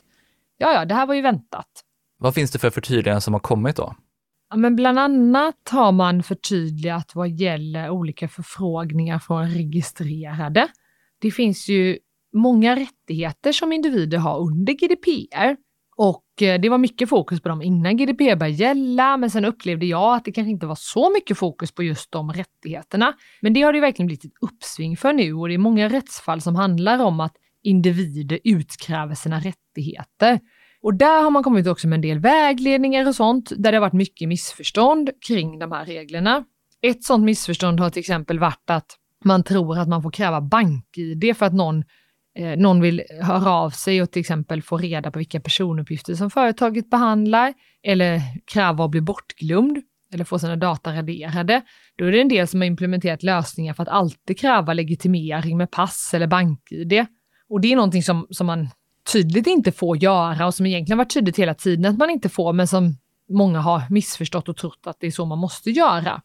[0.58, 1.68] ja, ja, det här var ju väntat.
[2.18, 3.96] Vad finns det för förtydliganden som har kommit då?
[4.50, 10.68] Ja, men bland annat har man förtydligat vad gäller olika förfrågningar från registrerade.
[11.22, 11.98] Det finns ju
[12.34, 15.56] många rättigheter som individer har under GDPR
[16.02, 19.86] och eh, det var mycket fokus på dem innan GDPR började gälla, men sen upplevde
[19.86, 23.14] jag att det kanske inte var så mycket fokus på just de rättigheterna.
[23.42, 26.42] Men det har det verkligen blivit ett uppsving för nu och det är många rättsfall
[26.42, 30.40] som handlar om att individer utkräver sina rättigheter.
[30.82, 33.82] Och där har man kommit också med en del vägledningar och sånt, där det har
[33.82, 36.44] varit mycket missförstånd kring de här reglerna.
[36.82, 41.38] Ett sådant missförstånd har till exempel varit att man tror att man får kräva bank-id
[41.38, 41.84] för att någon,
[42.36, 46.30] eh, någon vill höra av sig och till exempel få reda på vilka personuppgifter som
[46.30, 47.54] företaget behandlar
[47.84, 49.78] eller kräva att bli bortglömd
[50.14, 51.62] eller få sina data raderade.
[51.96, 55.72] Då är det en del som har implementerat lösningar för att alltid kräva legitimering med
[55.72, 57.06] pass eller bank-id.
[57.50, 58.70] Och det är någonting som, som man
[59.12, 62.54] tydligt inte får göra och som egentligen varit tydligt hela tiden att man inte får,
[62.54, 62.98] men som
[63.30, 66.22] många har missförstått och trott att det är så man måste göra.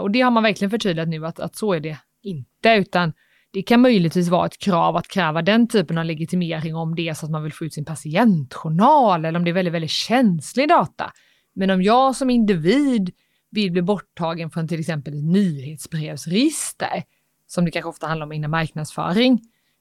[0.00, 3.12] Och det har man verkligen förtydligat nu att, att så är det inte, utan
[3.50, 7.14] det kan möjligtvis vara ett krav att kräva den typen av legitimering om det är
[7.14, 10.68] så att man vill få ut sin patientjournal eller om det är väldigt, väldigt känslig
[10.68, 11.12] data.
[11.54, 13.10] Men om jag som individ
[13.50, 17.02] vill bli borttagen från till exempel ett nyhetsbrevsregister,
[17.46, 19.40] som det kanske ofta handlar om inom marknadsföring,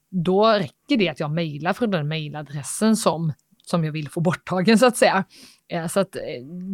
[0.09, 4.79] då räcker det att jag mejlar från den mejladressen som, som jag vill få borttagen
[4.79, 5.23] så att säga.
[5.67, 6.21] Eh, så att eh,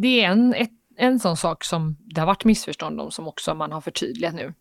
[0.00, 3.54] det är en, ett, en sån sak som det har varit missförstånd om som också
[3.54, 4.54] man har förtydligat nu.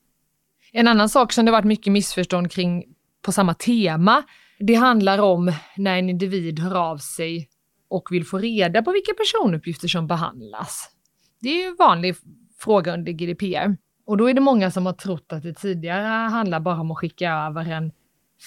[0.71, 2.83] En annan sak som det varit mycket missförstånd kring
[3.21, 4.23] på samma tema,
[4.59, 7.49] det handlar om när en individ hör av sig
[7.89, 10.89] och vill få reda på vilka personuppgifter som behandlas.
[11.41, 12.15] Det är ju en vanlig
[12.59, 13.77] fråga under GDPR.
[14.05, 16.97] Och då är det många som har trott att det tidigare handlar bara om att
[16.97, 17.91] skicka över en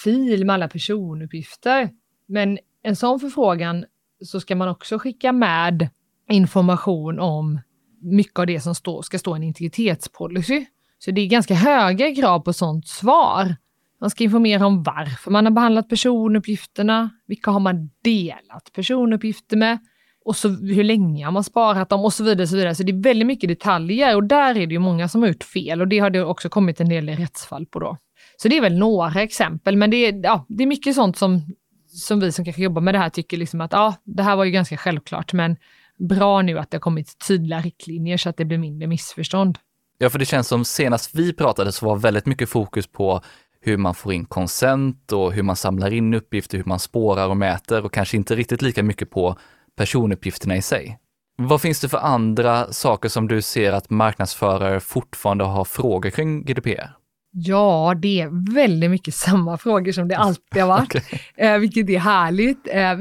[0.05, 1.91] fil med alla personuppgifter.
[2.27, 3.85] Men en sån förfrågan
[4.25, 5.89] så ska man också skicka med
[6.31, 7.61] information om
[8.03, 10.67] mycket av det som stå, ska stå i en integritetspolicy.
[11.05, 13.57] Så det är ganska höga krav på sånt svar.
[14.01, 19.79] Man ska informera om varför man har behandlat personuppgifterna, vilka har man delat personuppgifter med
[20.25, 22.47] och så hur länge har man sparat dem och så vidare.
[22.47, 22.75] Så, vidare.
[22.75, 25.45] så det är väldigt mycket detaljer och där är det ju många som har gjort
[25.45, 27.97] fel och det har det också kommit en del rättsfall på då.
[28.37, 31.43] Så det är väl några exempel, men det är, ja, det är mycket sånt som,
[31.87, 34.45] som vi som kanske jobbar med det här tycker liksom att ja, det här var
[34.45, 35.57] ju ganska självklart, men
[35.99, 39.59] bra nu att det har kommit tydliga riktlinjer så att det blir mindre missförstånd.
[40.05, 43.21] Ja, för det känns som senast vi pratade så var väldigt mycket fokus på
[43.61, 47.37] hur man får in konsent och hur man samlar in uppgifter, hur man spårar och
[47.37, 49.39] mäter och kanske inte riktigt lika mycket på
[49.77, 50.99] personuppgifterna i sig.
[51.37, 56.45] Vad finns det för andra saker som du ser att marknadsförare fortfarande har frågor kring
[56.45, 56.91] GDPR?
[57.33, 61.19] Ja, det är väldigt mycket samma frågor som det alltid har varit, okay.
[61.37, 62.69] eh, vilket är härligt.
[62.71, 62.95] Eh,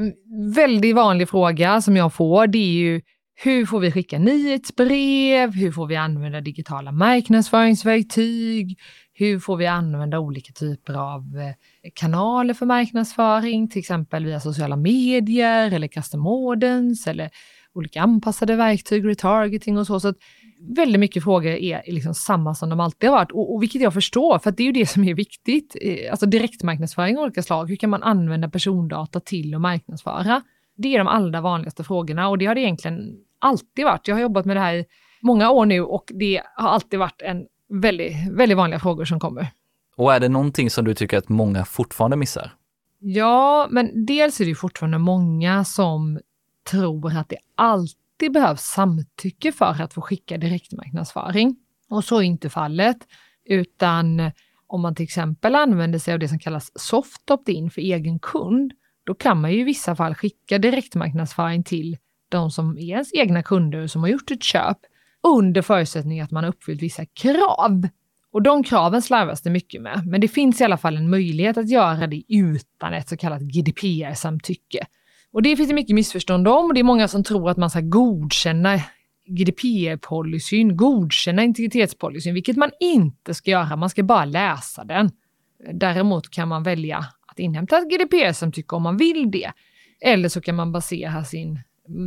[0.54, 3.00] väldigt vanlig fråga som jag får, det är ju
[3.36, 5.54] hur får vi skicka nyhetsbrev?
[5.54, 8.78] Hur får vi använda digitala marknadsföringsverktyg?
[9.12, 14.76] Hur får vi använda olika typer av eh, kanaler för marknadsföring, till exempel via sociala
[14.76, 17.30] medier eller custom audience eller
[17.74, 20.00] olika anpassade verktyg, retargeting och så.
[20.00, 20.14] så
[20.76, 23.94] väldigt mycket frågor är liksom samma som de alltid har varit och, och vilket jag
[23.94, 25.76] förstår, för det är ju det som är viktigt.
[25.80, 27.68] Eh, alltså direktmarknadsföring av olika slag.
[27.68, 30.42] Hur kan man använda persondata till att marknadsföra?
[30.76, 34.08] Det är de allra vanligaste frågorna och det har det egentligen alltid varit.
[34.08, 34.86] Jag har jobbat med det här i
[35.22, 39.48] många år nu och det har alltid varit en väldigt, väldigt vanliga frågor som kommer.
[39.96, 42.52] Och är det någonting som du tycker att många fortfarande missar?
[42.98, 46.20] Ja, men dels är det fortfarande många som
[46.70, 51.56] tror att det alltid behövs samtycke för att få skicka direktmarknadsföring.
[51.90, 52.96] Och så är inte fallet,
[53.44, 54.30] utan
[54.66, 58.72] om man till exempel använder sig av det som kallas soft opt-in för egen kund,
[59.04, 61.96] då kan man ju i vissa fall skicka direktmarknadsföring till
[62.28, 64.78] de som är ens egna kunder som har gjort ett köp
[65.22, 67.88] under förutsättning att man har uppfyllt vissa krav.
[68.32, 71.56] Och de kraven slarvas det mycket med, men det finns i alla fall en möjlighet
[71.56, 74.86] att göra det utan ett så kallat GDPR-samtycke.
[75.32, 77.70] Och det finns det mycket missförstånd om och det är många som tror att man
[77.70, 78.80] ska godkänna
[79.26, 83.76] GDPR-policyn, godkänna integritetspolicyn, vilket man inte ska göra.
[83.76, 85.10] Man ska bara läsa den.
[85.72, 89.52] Däremot kan man välja att inhämta ett GDPR-samtycke om man vill det.
[90.00, 91.60] Eller så kan man basera sin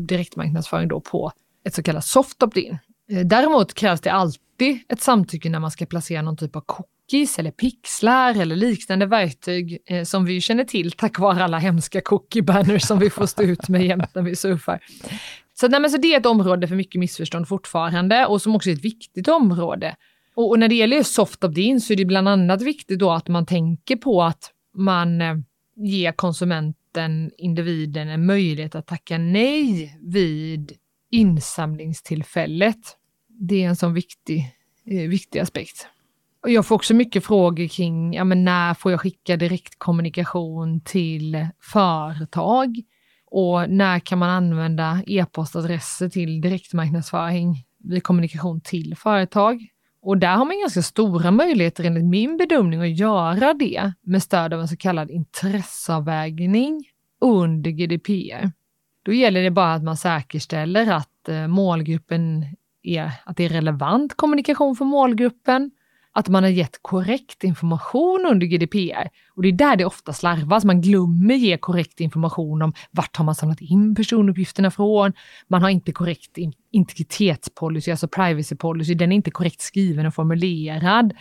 [0.08, 1.32] direktmarknadsföring då på
[1.68, 2.78] ett så kallat soft opt-in.
[3.12, 7.40] Eh, däremot krävs det alltid ett samtycke när man ska placera någon typ av cookies
[7.40, 12.80] eller pixlar eller liknande verktyg eh, som vi känner till tack vare alla hemska cookie-banners
[12.80, 14.80] som vi får stå ut med jämt när vi surfar.
[15.54, 18.70] Så, nej, men så det är ett område för mycket missförstånd fortfarande och som också
[18.70, 19.96] är ett viktigt område.
[20.36, 23.28] Och, och när det gäller soft opt-in så är det bland annat viktigt då att
[23.28, 25.38] man tänker på att man eh,
[25.76, 30.72] ger konsumenten, individen, en möjlighet att tacka nej vid
[31.12, 32.98] insamlingstillfället.
[33.28, 35.88] Det är en sån viktig, eh, viktig aspekt.
[36.44, 41.48] Och jag får också mycket frågor kring ja, men när får jag skicka direktkommunikation till
[41.60, 42.82] företag?
[43.26, 49.68] Och när kan man använda e-postadresser till direktmarknadsföring vid kommunikation till företag?
[50.08, 54.54] Och där har man ganska stora möjligheter enligt min bedömning att göra det med stöd
[54.54, 56.84] av en så kallad intresseavvägning
[57.22, 58.52] under GDPR.
[59.04, 62.46] Då gäller det bara att man säkerställer att eh, målgruppen
[62.84, 65.72] är att det är relevant kommunikation för målgruppen,
[66.18, 69.08] att man har gett korrekt information under GDPR.
[69.36, 70.66] Och det är där det ofta slarvas.
[70.66, 75.14] Man glömmer ge korrekt information om vart har man samlat in personuppgifterna från.
[75.48, 76.38] Man har inte korrekt
[76.72, 78.94] integritetspolicy, alltså privacy policy.
[78.94, 81.14] Den är inte korrekt skriven och formulerad.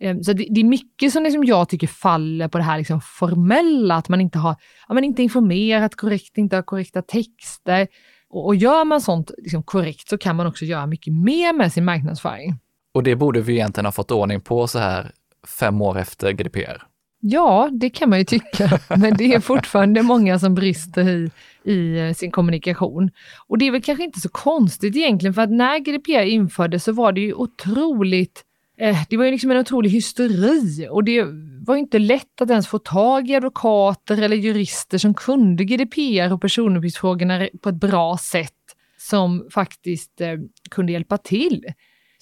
[0.00, 3.96] Ehm, så det, är mycket som liksom jag tycker faller på det här liksom formella,
[3.96, 4.56] att man inte har
[4.88, 7.86] ja, man inte informerat korrekt, inte har korrekta texter.
[8.28, 11.72] Och, och gör man sånt liksom korrekt så kan man också göra mycket mer med
[11.72, 12.58] sin marknadsföring.
[12.94, 15.12] Och det borde vi egentligen ha fått ordning på så här
[15.60, 16.82] fem år efter GDPR.
[17.20, 21.30] Ja, det kan man ju tycka, men det är fortfarande många som brister i,
[21.64, 23.10] i eh, sin kommunikation.
[23.46, 26.92] Och det är väl kanske inte så konstigt egentligen, för att när GDPR infördes så
[26.92, 28.44] var det ju otroligt
[28.78, 31.24] eh, det var ju liksom en otrolig hysteri och det
[31.66, 36.40] var inte lätt att ens få tag i advokater eller jurister som kunde GDPR och
[36.40, 38.52] personuppgiftsfrågorna på ett bra sätt
[38.98, 40.34] som faktiskt eh,
[40.70, 41.64] kunde hjälpa till.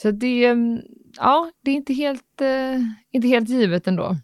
[0.03, 0.81] Så det, mm,
[1.17, 2.81] ja, det är inte helt, eh,
[3.12, 4.17] inte helt givet ändå.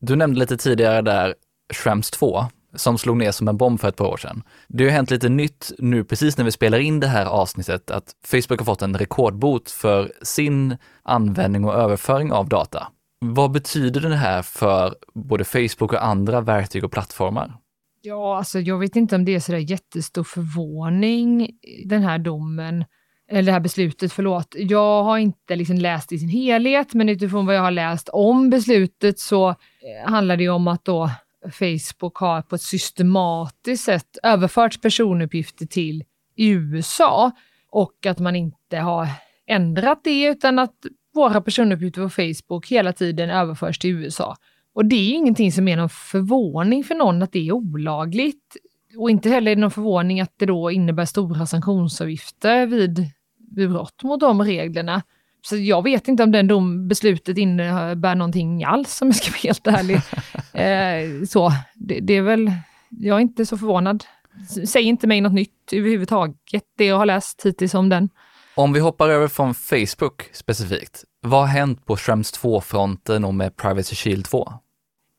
[0.00, 1.34] Du nämnde lite tidigare där
[1.72, 2.44] Schrems 2
[2.74, 4.42] som slog ner som en bomb för ett par år sedan.
[4.68, 8.14] Det har hänt lite nytt nu precis när vi spelar in det här avsnittet att
[8.26, 12.86] Facebook har fått en rekordbot för sin användning och överföring av data.
[13.20, 17.56] Vad betyder det här för både Facebook och andra verktyg och plattformar?
[18.02, 21.50] Ja, alltså jag vet inte om det är så där jättestor förvåning,
[21.84, 22.84] den här domen
[23.30, 24.54] eller det här beslutet, förlåt.
[24.58, 28.50] Jag har inte liksom läst i sin helhet, men utifrån vad jag har läst om
[28.50, 31.10] beslutet så eh, handlar det om att då
[31.52, 36.04] Facebook har på ett systematiskt sätt överfört personuppgifter till
[36.36, 37.30] USA
[37.70, 39.08] och att man inte har
[39.46, 40.74] ändrat det utan att
[41.14, 44.36] våra personuppgifter på Facebook hela tiden överförs till USA.
[44.74, 48.56] Och det är ingenting som är någon förvåning för någon att det är olagligt.
[48.98, 53.10] Och inte heller är det någon förvåning att det då innebär stora sanktionsavgifter vid
[53.54, 55.02] brott mot de reglerna.
[55.42, 59.38] Så jag vet inte om den dom, beslutet innebär någonting alls om jag ska vara
[59.38, 59.96] helt ärlig.
[60.52, 62.52] eh, så, det, det, är väl,
[62.90, 64.04] jag är inte så förvånad.
[64.66, 68.08] Säg inte mig något nytt överhuvudtaget, det jag har läst hittills om den.
[68.54, 73.56] Om vi hoppar över från Facebook specifikt, vad har hänt på Schrems 2-fronten och med
[73.56, 74.52] Privacy Shield 2?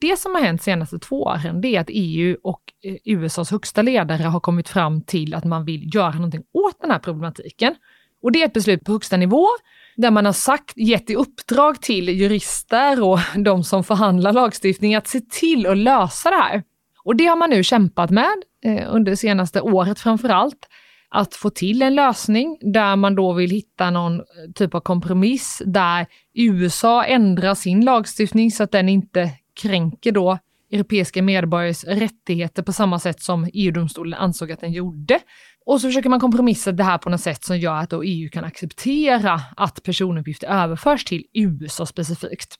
[0.01, 3.81] Det som har hänt senaste två åren, det är att EU och eh, USAs högsta
[3.81, 7.75] ledare har kommit fram till att man vill göra någonting åt den här problematiken.
[8.25, 9.47] Och det är ett beslut på högsta nivå
[9.95, 15.07] där man har sagt, gett i uppdrag till jurister och de som förhandlar lagstiftning att
[15.07, 16.63] se till att lösa det här.
[17.03, 18.33] Och det har man nu kämpat med
[18.63, 20.67] eh, under det senaste året framför allt
[21.09, 25.61] att få till en lösning där man då vill hitta någon eh, typ av kompromiss
[25.65, 30.37] där USA ändrar sin lagstiftning så att den inte kränker då
[30.71, 35.19] europeiska medborgares rättigheter på samma sätt som EU-domstolen ansåg att den gjorde.
[35.65, 38.29] Och så försöker man kompromissa det här på något sätt som gör att då EU
[38.29, 42.55] kan acceptera att personuppgifter överförs till USA specifikt.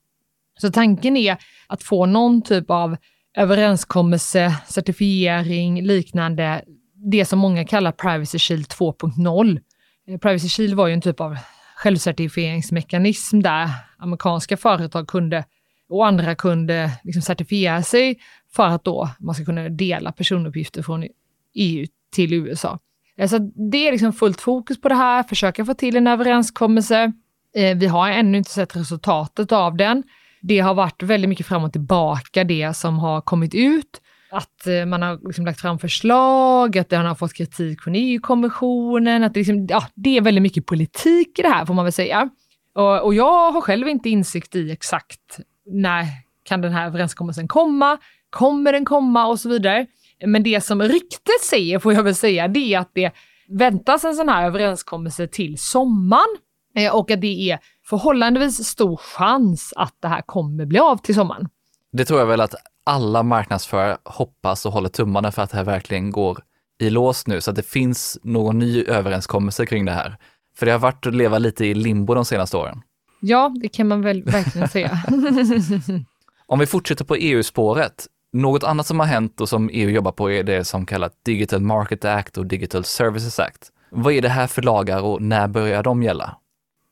[0.62, 1.38] Så tanken är
[1.68, 2.98] att få någon typ av
[3.38, 6.64] överenskommelse, certifiering, liknande,
[7.12, 9.60] det som många kallar Privacy Shield 2.0.
[10.08, 11.38] Eh, Privacy Shield var ju en typ av
[11.76, 15.46] självcertifieringsmekanism där amerikanska företag kunde
[15.90, 18.20] och andra kunde liksom certifiera sig
[18.56, 21.08] för att då man ska kunna dela personuppgifter från
[21.54, 22.80] EU till USA.
[23.30, 23.38] Så
[23.72, 27.14] det är liksom fullt fokus på det här, försöka få till en överenskommelse.
[27.56, 30.04] Eh, vi har ännu inte sett resultatet av den.
[30.42, 34.02] Det har varit väldigt mycket fram och tillbaka det som har kommit ut.
[34.32, 39.24] Att eh, man har liksom lagt fram förslag, att den har fått kritik från EU-kommissionen,
[39.24, 41.94] att det, liksom, ja, det är väldigt mycket politik i det här får man väl
[41.94, 42.30] säga.
[42.76, 46.06] Och, och jag har själv inte insikt i exakt när
[46.44, 47.98] kan den här överenskommelsen komma,
[48.30, 49.86] kommer den komma och så vidare.
[50.26, 53.12] Men det som ryktet säger, får jag väl säga, det är att det
[53.48, 56.38] väntas en sån här överenskommelse till sommaren
[56.76, 61.16] eh, och att det är förhållandevis stor chans att det här kommer bli av till
[61.16, 61.50] sommaren.
[61.92, 65.64] Det tror jag väl att alla marknadsförare hoppas och håller tummarna för att det här
[65.64, 66.40] verkligen går
[66.80, 70.18] i lås nu, så att det finns någon ny överenskommelse kring det här.
[70.58, 72.82] För det har varit att leva lite i limbo de senaste åren.
[73.22, 75.04] Ja, det kan man väl verkligen säga.
[76.48, 80.32] Om vi fortsätter på EU-spåret, något annat som har hänt och som EU jobbar på
[80.32, 83.72] är det som kallas Digital Market Act och Digital Services Act.
[83.90, 86.38] Vad är det här för lagar och när börjar de gälla?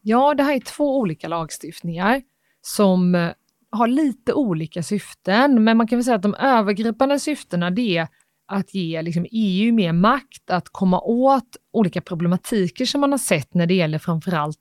[0.01, 2.21] Ja, det här är två olika lagstiftningar
[2.61, 3.31] som eh,
[3.71, 8.07] har lite olika syften, men man kan väl säga att de övergripande syftena det är
[8.47, 13.53] att ge liksom EU mer makt att komma åt olika problematiker som man har sett
[13.53, 14.59] när det gäller framförallt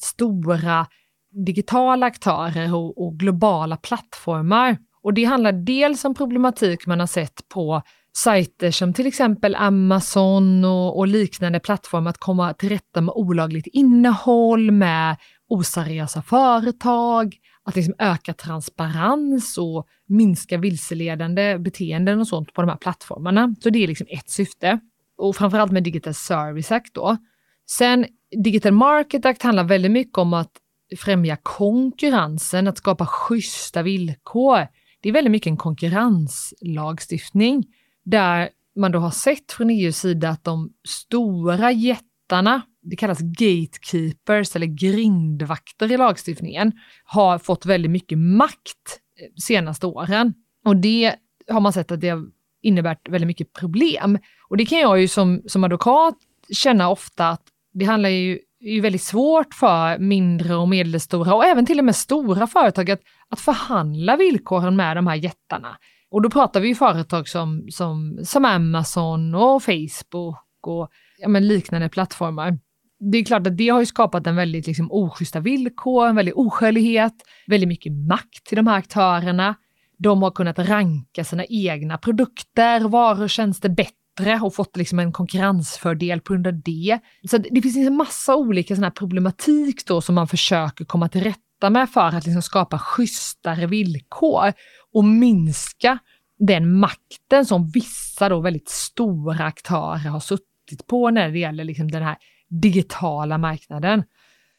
[0.00, 0.86] stora
[1.30, 7.48] digitala aktörer och, och globala plattformar och det handlar dels om problematik man har sett
[7.48, 7.82] på
[8.16, 13.66] sajter som till exempel Amazon och, och, liknande plattformar att komma till rätta med olagligt
[13.66, 15.16] innehåll, med
[15.48, 22.76] oseriösa företag, att liksom öka transparens och minska vilseledande beteenden och sånt på de här
[22.76, 23.54] plattformarna.
[23.62, 24.80] Så det är liksom ett syfte.
[25.18, 27.16] Och framförallt med Digital Service Act då.
[27.70, 28.06] Sen
[28.44, 30.52] Digital Market Act handlar väldigt mycket om att
[30.98, 34.66] främja konkurrensen, att skapa schyssta villkor.
[35.06, 37.64] Det är väldigt mycket en konkurrenslagstiftning
[38.04, 44.56] där man då har sett från EUs sida att de stora jättarna, det kallas gatekeepers
[44.56, 46.72] eller grindvakter i lagstiftningen,
[47.04, 50.34] har fått väldigt mycket makt eh, senaste åren.
[50.64, 51.14] Och det
[51.48, 52.26] har man sett att det har
[52.62, 54.18] inneburit väldigt mycket problem.
[54.48, 56.16] Och det kan jag ju som, som advokat
[56.50, 57.42] känna ofta att
[57.72, 58.38] det handlar ju,
[58.68, 63.00] är väldigt svårt för mindre och medelstora och även till och med stora företag att,
[63.28, 65.76] att förhandla villkoren med de här jättarna.
[66.10, 70.88] Och då pratar vi ju företag som, som, som Amazon och Facebook och
[71.18, 72.58] ja, men liknande plattformar.
[73.12, 76.38] Det är klart att det har ju skapat en väldigt liksom, oschyssta villkor, en väldig
[76.38, 77.14] oskälighet,
[77.46, 79.54] väldigt mycket makt till de här aktörerna.
[79.98, 84.05] De har kunnat ranka sina egna produkter, varor och tjänster bättre
[84.42, 86.98] och fått liksom en konkurrensfördel på grund av det.
[87.30, 91.70] Så det finns en massa olika såna problematik då som man försöker komma till rätta
[91.70, 94.52] med för att liksom skapa schysstare villkor
[94.92, 95.98] och minska
[96.38, 101.90] den makten som vissa då väldigt stora aktörer har suttit på när det gäller liksom
[101.90, 102.16] den här
[102.48, 104.02] digitala marknaden.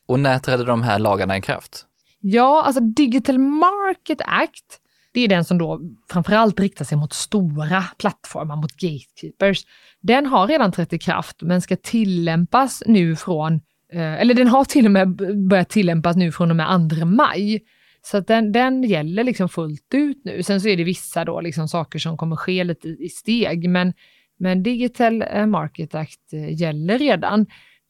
[0.07, 1.85] Och när trädde de här lagarna i kraft?
[2.19, 4.81] Ja, alltså Digital Market Act,
[5.17, 9.63] det är den som då framförallt riktar sig mot stora plattformar, mot gatekeepers.
[10.01, 13.53] Den har redan trätt i kraft men ska tillämpas nu från,
[13.93, 15.15] eh, eller den har till och med
[15.49, 17.63] börjat tillämpas nu från och med 2 maj.
[18.01, 20.43] Så att den, den gäller liksom fullt ut nu.
[20.43, 23.93] Sen så är det vissa då liksom saker som kommer ske lite i, steg, men,
[24.39, 27.45] men Digital eh, Market Act eh, gäller redan.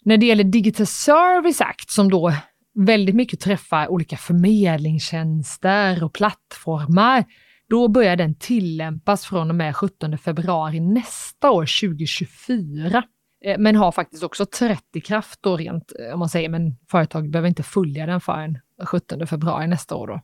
[0.06, 2.34] När det gäller Digital Service Act som då
[2.78, 7.26] väldigt mycket träffar olika förmedlingstjänster och plattformar,
[7.70, 13.04] då börjar den tillämpas från och med 17 februari nästa år, 2024.
[13.46, 17.30] Eh, men har faktiskt också trätt i kraft då rent, om man säger, men företag
[17.30, 20.08] behöver inte följa den förrän 17 februari nästa år.
[20.08, 20.22] Då.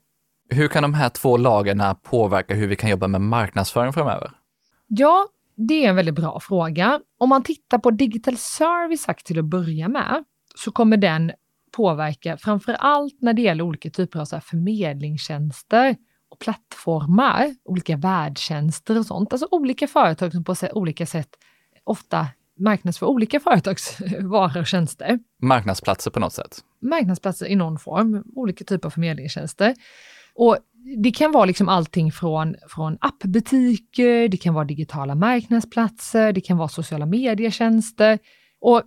[0.50, 4.32] Hur kan de här två lagarna påverka hur vi kan jobba med marknadsföring framöver?
[4.88, 7.00] Ja, det är en väldigt bra fråga.
[7.18, 10.24] Om man tittar på Digital Service Act till att börja med,
[10.56, 11.32] så kommer den
[11.74, 15.96] påverka framför allt när det gäller olika typer av så förmedlingstjänster
[16.30, 19.34] och plattformar, olika värdtjänster och sånt.
[19.34, 21.30] Alltså olika företag som på olika sätt
[21.84, 22.28] ofta
[22.60, 25.20] marknadsför olika företags varor och tjänster.
[25.42, 26.60] Marknadsplatser på något sätt?
[26.82, 29.76] Marknadsplatser i någon form, olika typer av förmedlingstjänster.
[30.36, 30.58] Och
[31.04, 36.58] det kan vara liksom allting från, från appbutiker, det kan vara digitala marknadsplatser, det kan
[36.58, 38.20] vara sociala medietjänster.
[38.62, 38.82] Och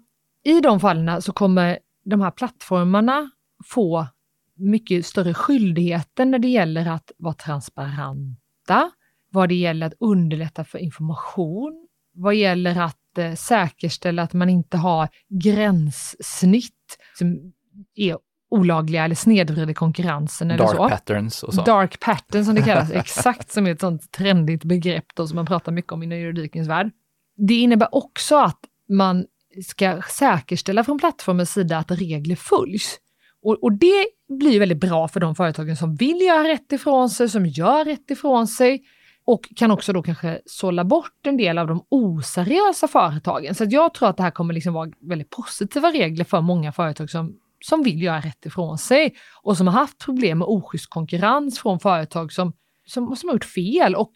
[0.45, 3.30] i de fallen så kommer de här plattformarna
[3.64, 4.07] få
[4.54, 8.90] mycket större skyldigheter när det gäller att vara transparenta,
[9.30, 14.76] vad det gäller att underlätta för information, vad gäller att eh, säkerställa att man inte
[14.76, 17.52] har gränssnitt som
[17.94, 18.18] är
[18.50, 20.50] olagliga eller snedvrider konkurrensen.
[20.50, 20.88] Eller Dark så.
[20.88, 21.62] patterns och så.
[21.62, 25.46] Dark patterns som det kallas, exakt som är ett sånt trendigt begrepp då, som man
[25.46, 26.90] pratar mycket om inom juridikens värld.
[27.36, 29.26] Det innebär också att man
[29.62, 32.98] ska säkerställa från plattformens sida att regler följs.
[33.42, 37.28] Och, och, det blir väldigt bra för de företagen som vill göra rätt ifrån sig,
[37.28, 38.82] som gör rätt ifrån sig
[39.26, 43.54] och kan också då kanske sålla bort en del av de oseriösa företagen.
[43.54, 47.11] Så jag tror att det här kommer liksom vara väldigt positiva regler för många företag
[47.11, 51.59] som, som vill göra rätt ifrån sig och som har haft problem med oschysst konkurrens
[51.59, 52.52] från företag som,
[52.86, 53.94] som, som har gjort fel.
[53.94, 54.12] Och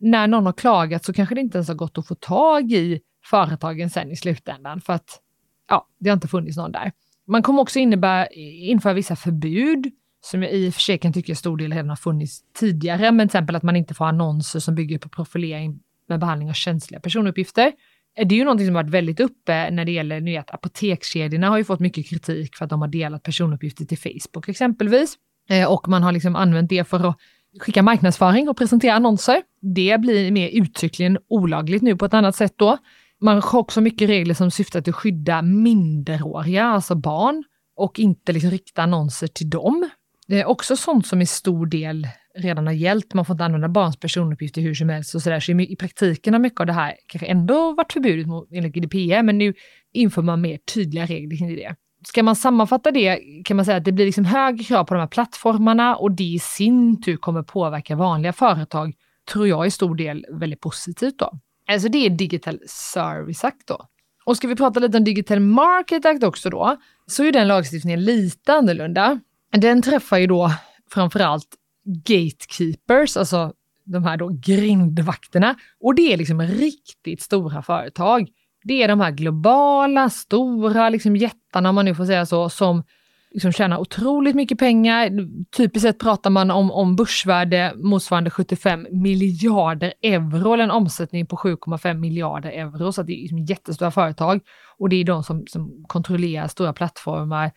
[0.00, 3.00] när någon har klagat så kanske det inte ens har gått att få tag i
[3.30, 5.20] företagen sen i slutändan för att
[5.68, 6.92] ja, det har inte funnits någon där.
[7.26, 11.34] Man kommer också innebära, införa vissa förbud som jag i och för sig kan tycka
[11.34, 14.74] stor del redan har funnits tidigare, men till exempel att man inte får annonser som
[14.74, 17.72] bygger på profilering med behandling av känsliga personuppgifter.
[18.16, 21.48] Eh, det är ju någonting som varit väldigt uppe när det gäller nu att apotekskedjorna
[21.48, 25.16] har ju fått mycket kritik för att de har delat personuppgifter till Facebook exempelvis.
[25.48, 27.16] Eh, och man har liksom använt det för att
[27.60, 29.42] skicka marknadsföring och presentera annonser.
[29.60, 32.78] Det blir mer uttryckligen olagligt nu på ett annat sätt då.
[33.20, 37.44] Man har också mycket regler som syftar till att skydda minderåriga, alltså barn,
[37.76, 39.90] och inte liksom rikta annonser till dem.
[40.26, 42.08] Det är också sånt som i stor del
[42.38, 43.14] redan har gällt.
[43.14, 45.40] Man får inte använda barns personuppgifter hur som helst och sådär.
[45.40, 49.38] Så i praktiken har mycket av det här kanske ändå varit förbjudet enligt GDPR, men
[49.38, 49.54] nu
[49.92, 51.74] inför man mer tydliga regler kring det.
[52.06, 55.00] Ska man sammanfatta det kan man säga att det blir liksom högre krav på de
[55.00, 58.92] här plattformarna och det i sin tur kommer påverka vanliga företag,
[59.32, 61.38] tror jag i stor del väldigt positivt då.
[61.70, 63.86] Alltså det är Digital Service Act då.
[64.24, 68.04] Och ska vi prata lite om Digital Market Act också då, så är den lagstiftningen
[68.04, 69.20] lite annorlunda.
[69.52, 70.50] Den träffar ju då
[70.90, 71.48] framförallt
[71.84, 73.52] gatekeepers, alltså
[73.84, 75.56] de här då grindvakterna.
[75.80, 78.28] Och det är liksom riktigt stora företag.
[78.64, 82.82] Det är de här globala, stora liksom jättarna, om man nu får säga så, som
[83.30, 85.10] liksom tjänar otroligt mycket pengar.
[85.56, 91.36] Typiskt sett pratar man om, om börsvärde motsvarande 75 miljarder euro, eller en omsättning på
[91.36, 92.92] 7,5 miljarder euro.
[92.92, 94.40] Så det är liksom jättestora företag.
[94.78, 97.50] Och det är de som, som kontrollerar stora plattformar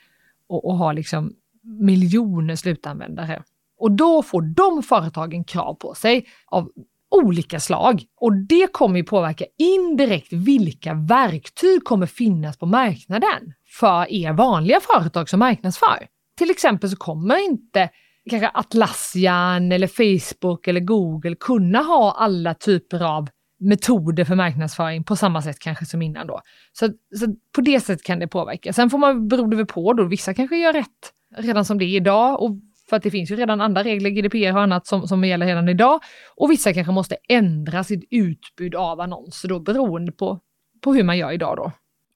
[0.47, 3.43] och, och har liksom miljoner slutanvändare.
[3.80, 6.69] Och då får de företagen krav på sig av
[7.11, 8.03] olika slag.
[8.15, 14.80] Och det kommer ju påverka indirekt vilka verktyg kommer finnas på marknaden för er vanliga
[14.80, 16.07] företag som marknadsför.
[16.38, 17.89] Till exempel så kommer inte
[18.30, 25.15] kanske Atlassian eller Facebook eller Google kunna ha alla typer av metoder för marknadsföring på
[25.15, 26.41] samma sätt kanske som innan då.
[26.74, 28.74] Så, så på det sättet kan det påverka.
[28.74, 31.86] Sen får man, beror det väl på då, vissa kanske gör rätt redan som det
[31.86, 32.51] är idag och
[32.89, 35.69] för att det finns ju redan andra regler, GDPR och annat som, som gäller redan
[35.69, 35.99] idag.
[36.36, 40.39] Och vissa kanske måste ändra sitt utbud av annonser då beroende på,
[40.84, 41.71] på hur man gör idag då.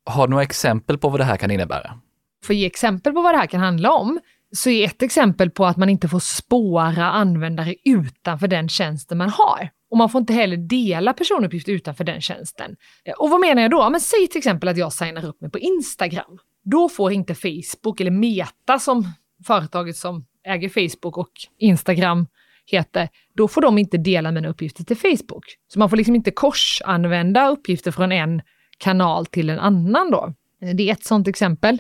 [0.08, 2.00] Har du några exempel på vad det här kan innebära?
[2.46, 4.20] För att ge exempel på vad det här kan handla om,
[4.52, 9.30] så är ett exempel på att man inte får spåra användare utanför den tjänsten man
[9.30, 9.70] har.
[9.92, 12.76] Och man får inte heller dela personuppgifter utanför den tjänsten.
[13.18, 13.90] Och vad menar jag då?
[13.90, 16.40] Men säg till exempel att jag signar upp mig på Instagram.
[16.64, 19.14] Då får inte Facebook eller Meta som
[19.48, 22.28] företaget som äger Facebook och Instagram
[22.66, 25.46] heter, då får de inte dela mina uppgifter till Facebook.
[25.68, 28.42] Så man får liksom inte korsanvända uppgifter från en
[28.78, 30.34] kanal till en annan då.
[30.74, 31.80] Det är ett sådant exempel.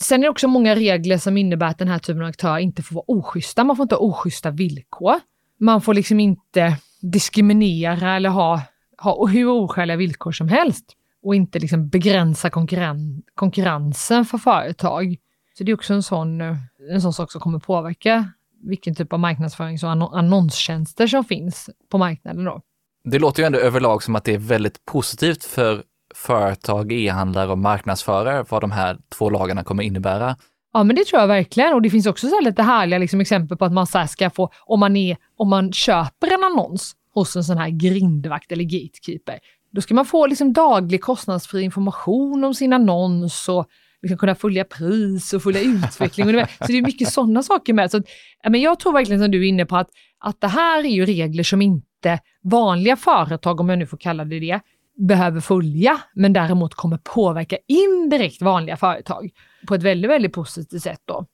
[0.00, 2.82] Sen är det också många regler som innebär att den här typen av aktörer inte
[2.82, 3.64] får vara oschyssta.
[3.64, 5.14] Man får inte ha oschyssta villkor.
[5.60, 8.62] Man får liksom inte diskriminera eller ha,
[8.98, 10.84] ha hur oskäliga villkor som helst
[11.22, 15.16] och inte liksom begränsa konkurren konkurrensen för företag.
[15.58, 16.56] Så det är också en sån, eh,
[16.90, 18.32] en sån sak som kommer påverka
[18.62, 22.44] vilken typ av marknadsförings och annonstjänster som finns på marknaden.
[22.44, 22.62] Då.
[23.04, 25.82] Det låter ju ändå överlag som att det är väldigt positivt för
[26.26, 30.36] företag, e-handlare och marknadsförare vad de här två lagarna kommer innebära.
[30.72, 31.74] Ja, men det tror jag verkligen.
[31.74, 34.50] Och det finns också så lite härliga liksom, exempel på att man så ska få,
[34.66, 39.38] om man, är, om man köper en annons hos en sån här grindvakt eller gatekeeper,
[39.72, 43.66] då ska man få liksom daglig kostnadsfri information om sin annons och
[44.02, 46.26] liksom kunna följa pris och följa utveckling.
[46.26, 47.90] så det är mycket sådana saker med.
[47.90, 48.02] Så,
[48.48, 49.88] men jag tror verkligen som du är inne på att,
[50.18, 54.24] att det här är ju regler som inte vanliga företag, om jag nu får kalla
[54.24, 54.60] det det,
[54.98, 59.30] behöver följa, men däremot kommer påverka indirekt vanliga företag
[59.66, 61.26] på ett väldigt, väldigt positivt sätt då.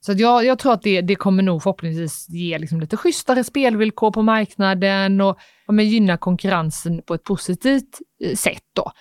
[0.00, 4.10] Så jag, jag tror att det, det kommer nog förhoppningsvis ge liksom lite schysstare spelvillkor
[4.10, 8.92] på marknaden och, och gynna konkurrensen på ett positivt eh, sätt då.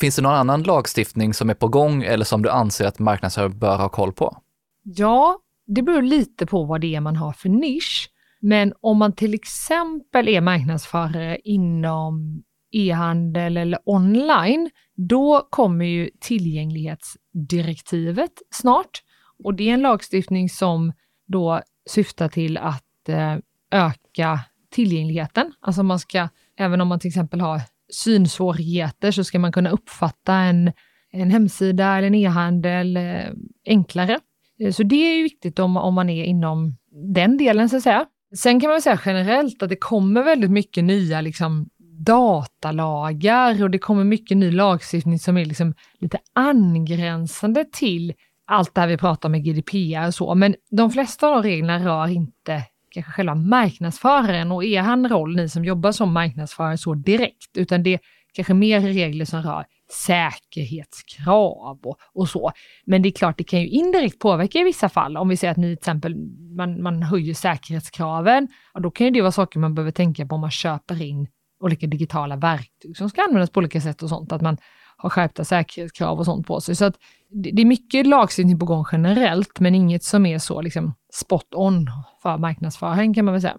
[0.00, 3.48] Finns det någon annan lagstiftning som är på gång eller som du anser att marknadsförare
[3.48, 4.36] bör ha koll på?
[4.82, 8.10] Ja, det beror lite på vad det är man har för nisch.
[8.40, 12.42] Men om man till exempel är marknadsförare inom
[12.74, 19.02] e-handel eller online, då kommer ju tillgänglighetsdirektivet snart.
[19.44, 20.92] Och det är en lagstiftning som
[21.26, 23.36] då syftar till att eh,
[23.70, 25.52] öka tillgängligheten.
[25.60, 27.60] Alltså man ska, även om man till exempel har
[27.92, 30.72] synsvårigheter så ska man kunna uppfatta en,
[31.10, 33.30] en hemsida eller en e-handel eh,
[33.66, 34.18] enklare.
[34.60, 36.76] Eh, så det är ju viktigt om, om man är inom
[37.14, 38.06] den delen så att säga.
[38.36, 41.68] Sen kan man säga generellt att det kommer väldigt mycket nya liksom,
[41.98, 48.14] datalagar och det kommer mycket ny lagstiftning som är liksom lite angränsande till
[48.46, 50.34] allt det här vi pratar om med GDPR och så.
[50.34, 55.36] Men de flesta av de reglerna rör inte kanske själva marknadsföraren och är han roll,
[55.36, 58.00] ni som jobbar som marknadsförare, så direkt, utan det är
[58.34, 62.52] kanske mer regler som rör säkerhetskrav och, och, så.
[62.84, 65.16] Men det är klart, det kan ju indirekt påverka i vissa fall.
[65.16, 66.16] Om vi säger att ni till exempel
[66.56, 70.34] man, man höjer säkerhetskraven, och då kan ju det vara saker man behöver tänka på
[70.34, 71.28] om man köper in
[71.64, 74.32] olika digitala verktyg som ska användas på olika sätt och sånt.
[74.32, 74.56] Att man
[74.96, 76.76] har skärpta säkerhetskrav och sånt på sig.
[76.76, 76.96] Så att
[77.30, 81.90] det är mycket lagstiftning på gång generellt, men inget som är så liksom spot on
[82.22, 83.56] för marknadsföring kan man väl säga.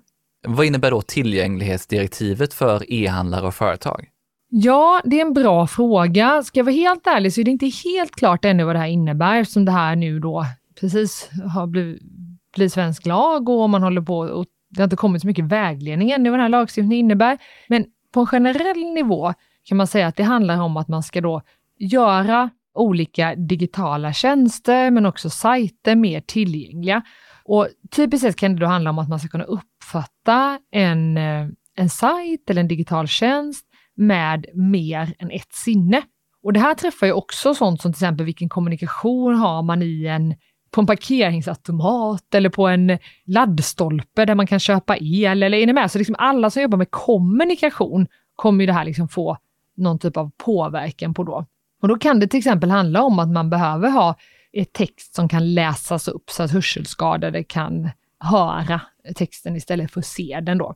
[0.48, 4.10] Vad innebär då tillgänglighetsdirektivet för e-handlare och företag?
[4.50, 6.44] Ja, det är en bra fråga.
[6.44, 8.88] Ska jag vara helt ärlig så är det inte helt klart ännu vad det här
[8.88, 10.46] innebär, eftersom det här nu då
[10.80, 12.02] precis har blivit,
[12.56, 16.12] blivit svensk lag och man håller på och det har inte kommit så mycket vägledning
[16.12, 17.38] ännu vad den här lagstiftningen innebär.
[17.68, 17.86] Men
[18.16, 21.42] på en generell nivå kan man säga att det handlar om att man ska då
[21.80, 27.02] göra olika digitala tjänster, men också sajter mer tillgängliga.
[27.44, 31.48] Och typiskt sett kan det då handla om att man ska kunna uppfatta en, eh,
[31.76, 36.02] en sajt eller en digital tjänst med mer än ett sinne.
[36.44, 40.06] Och det här träffar ju också sånt som till exempel vilken kommunikation har man i
[40.06, 40.36] en
[40.76, 45.44] på en parkeringsautomat eller på en laddstolpe där man kan köpa el.
[45.44, 45.92] Eller är ni med?
[45.92, 49.38] Så liksom alla som jobbar med kommunikation kommer ju det här liksom få
[49.78, 51.46] någon typ av påverkan på då.
[51.82, 54.16] Och då kan det till exempel handla om att man behöver ha
[54.54, 58.82] ett text som kan läsas upp så att hörselskadade kan höra
[59.16, 60.76] texten istället för att se den då.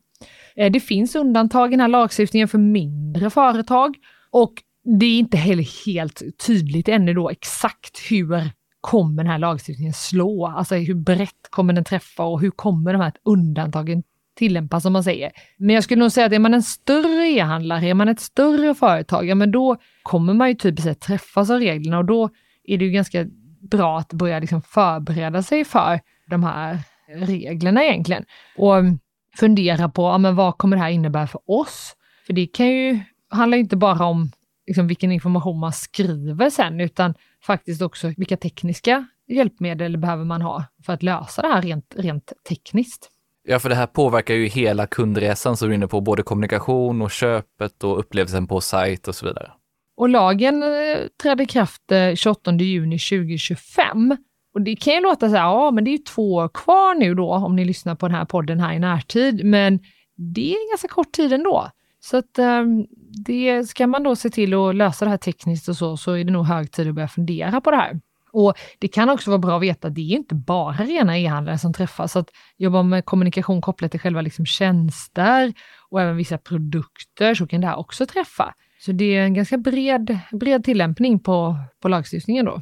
[0.56, 3.96] Eh, det finns undantag i den här lagstiftningen för mindre företag
[4.32, 4.54] och
[5.00, 8.52] det är inte heller helt tydligt ännu då exakt hur
[8.82, 10.48] kommer den här lagstiftningen slå?
[10.48, 14.04] Alltså hur brett kommer den träffa och hur kommer de här undantagen
[14.36, 15.32] tillämpas som man säger.
[15.58, 18.76] Men jag skulle nog säga att är man en större e-handlare, är man ett större
[18.76, 22.30] företag, ja men då kommer man ju typiskt sett träffas av reglerna och då
[22.64, 23.26] är det ju ganska
[23.72, 26.80] bra att börja liksom förbereda sig för de här
[27.16, 28.26] reglerna egentligen.
[28.58, 29.00] Och mm,
[29.36, 31.96] fundera på, ja, men vad kommer det här innebära för oss?
[32.26, 33.00] För det kan ju
[33.30, 34.32] handla inte bara om
[34.68, 37.14] liksom, vilken information man skriver sen, utan
[37.44, 42.34] faktiskt också vilka tekniska hjälpmedel behöver man ha för att lösa det här rent, rent
[42.50, 43.10] tekniskt.
[43.44, 47.02] Ja, för det här påverkar ju hela kundresan som du är inne på, både kommunikation
[47.02, 49.52] och köpet och upplevelsen på sajt och så vidare.
[49.98, 51.82] Och lagen eh, trädde i kraft
[52.16, 54.18] 28 eh, juni 2025.
[54.54, 56.96] Och det kan ju låta så här, ja men det är ju två år kvar
[56.96, 59.80] nu då om ni lyssnar på den här podden här i närtid, men
[60.16, 61.70] det är ganska kort tid ändå.
[62.00, 62.88] Så att um,
[63.26, 66.24] det ska man då se till att lösa det här tekniskt och så, så är
[66.24, 68.00] det nog hög tid att börja fundera på det här.
[68.32, 71.58] Och Det kan också vara bra att veta att det är inte bara rena e-handlare
[71.58, 72.16] som träffas.
[72.16, 75.54] Att jobba med kommunikation kopplat till själva liksom tjänster
[75.90, 78.54] och även vissa produkter så kan det här också träffa.
[78.80, 82.62] Så det är en ganska bred, bred tillämpning på, på lagstiftningen då.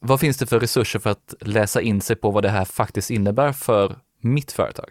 [0.00, 3.10] Vad finns det för resurser för att läsa in sig på vad det här faktiskt
[3.10, 4.88] innebär för mitt företag?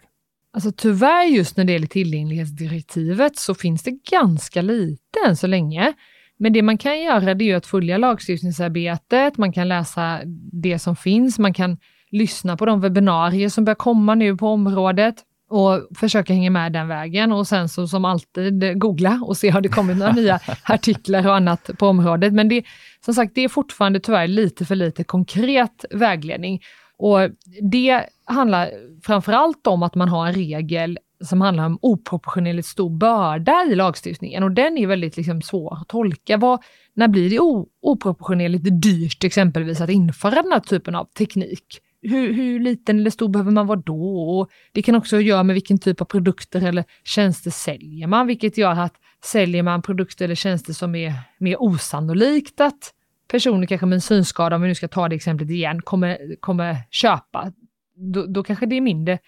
[0.54, 5.92] Alltså tyvärr just när det gäller tillgänglighetsdirektivet så finns det ganska lite än så länge.
[6.38, 10.20] Men det man kan göra det är att följa lagstiftningsarbetet, man kan läsa
[10.52, 11.78] det som finns, man kan
[12.10, 15.14] lyssna på de webbinarier som börjar komma nu på området
[15.52, 19.60] och försöka hänga med den vägen och sen så som alltid googla och se har
[19.60, 22.32] det kommit några nya artiklar och annat på området.
[22.32, 22.64] Men det,
[23.04, 26.60] som sagt, det är fortfarande tyvärr lite för lite konkret vägledning.
[27.02, 27.30] Och
[27.62, 28.70] det handlar
[29.02, 34.42] framförallt om att man har en regel som handlar om oproportionerligt stor börda i lagstiftningen
[34.42, 36.36] och den är väldigt liksom svår att tolka.
[36.36, 36.62] Vad,
[36.94, 37.40] när blir det
[37.82, 41.64] oproportionerligt dyrt exempelvis att införa den här typen av teknik?
[42.02, 44.38] Hur, hur, liten eller stor behöver man vara då?
[44.38, 48.58] Och det kan också göra med vilken typ av produkter eller tjänster säljer man, vilket
[48.58, 48.94] gör att
[49.24, 52.92] säljer man produkter eller tjänster som är mer osannolikt att
[53.32, 56.76] personer kanske med en synskada, om vi nu ska ta det exemplet igen, kommer, kommer
[56.90, 57.52] köpa,
[57.96, 59.18] då, då kanske det är mindre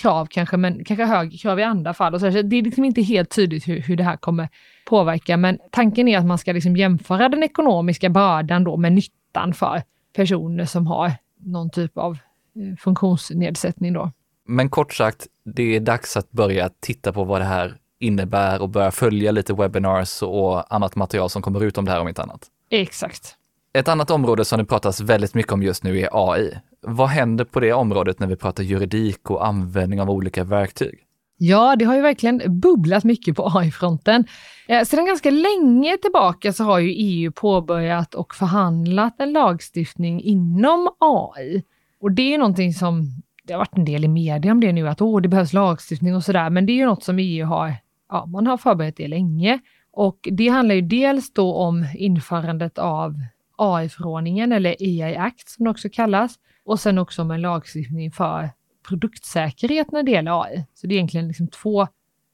[0.00, 2.14] krav kanske, men kanske högre krav i andra fall.
[2.14, 4.48] Och så, det är liksom inte helt tydligt hur, hur det här kommer
[4.88, 9.54] påverka, men tanken är att man ska liksom jämföra den ekonomiska bördan då med nyttan
[9.54, 9.82] för
[10.16, 14.10] personer som har någon typ av eh, funktionsnedsättning då.
[14.46, 18.68] Men kort sagt, det är dags att börja titta på vad det här innebär och
[18.68, 22.22] börja följa lite webinars och annat material som kommer ut om det här om inte
[22.22, 22.46] annat.
[22.70, 23.36] Exakt.
[23.78, 26.50] Ett annat område som det pratas väldigt mycket om just nu är AI.
[26.80, 30.98] Vad händer på det området när vi pratar juridik och användning av olika verktyg?
[31.38, 34.24] Ja, det har ju verkligen bubblat mycket på AI-fronten.
[34.68, 40.88] Eh, sedan ganska länge tillbaka så har ju EU påbörjat och förhandlat en lagstiftning inom
[40.98, 41.62] AI.
[42.00, 43.02] Och det är någonting som,
[43.44, 46.16] det har varit en del i media om det nu, att åh, det behövs lagstiftning
[46.16, 47.74] och sådär, men det är ju något som EU har,
[48.10, 49.58] ja, man har förberett det länge.
[49.92, 53.14] Och det handlar ju dels då om införandet av
[53.56, 56.34] AI-förordningen, eller AI Act som det också kallas,
[56.64, 58.50] och sen också om en lagstiftning för
[58.88, 60.66] produktsäkerhet när det gäller AI.
[60.74, 61.86] Så det är egentligen liksom två,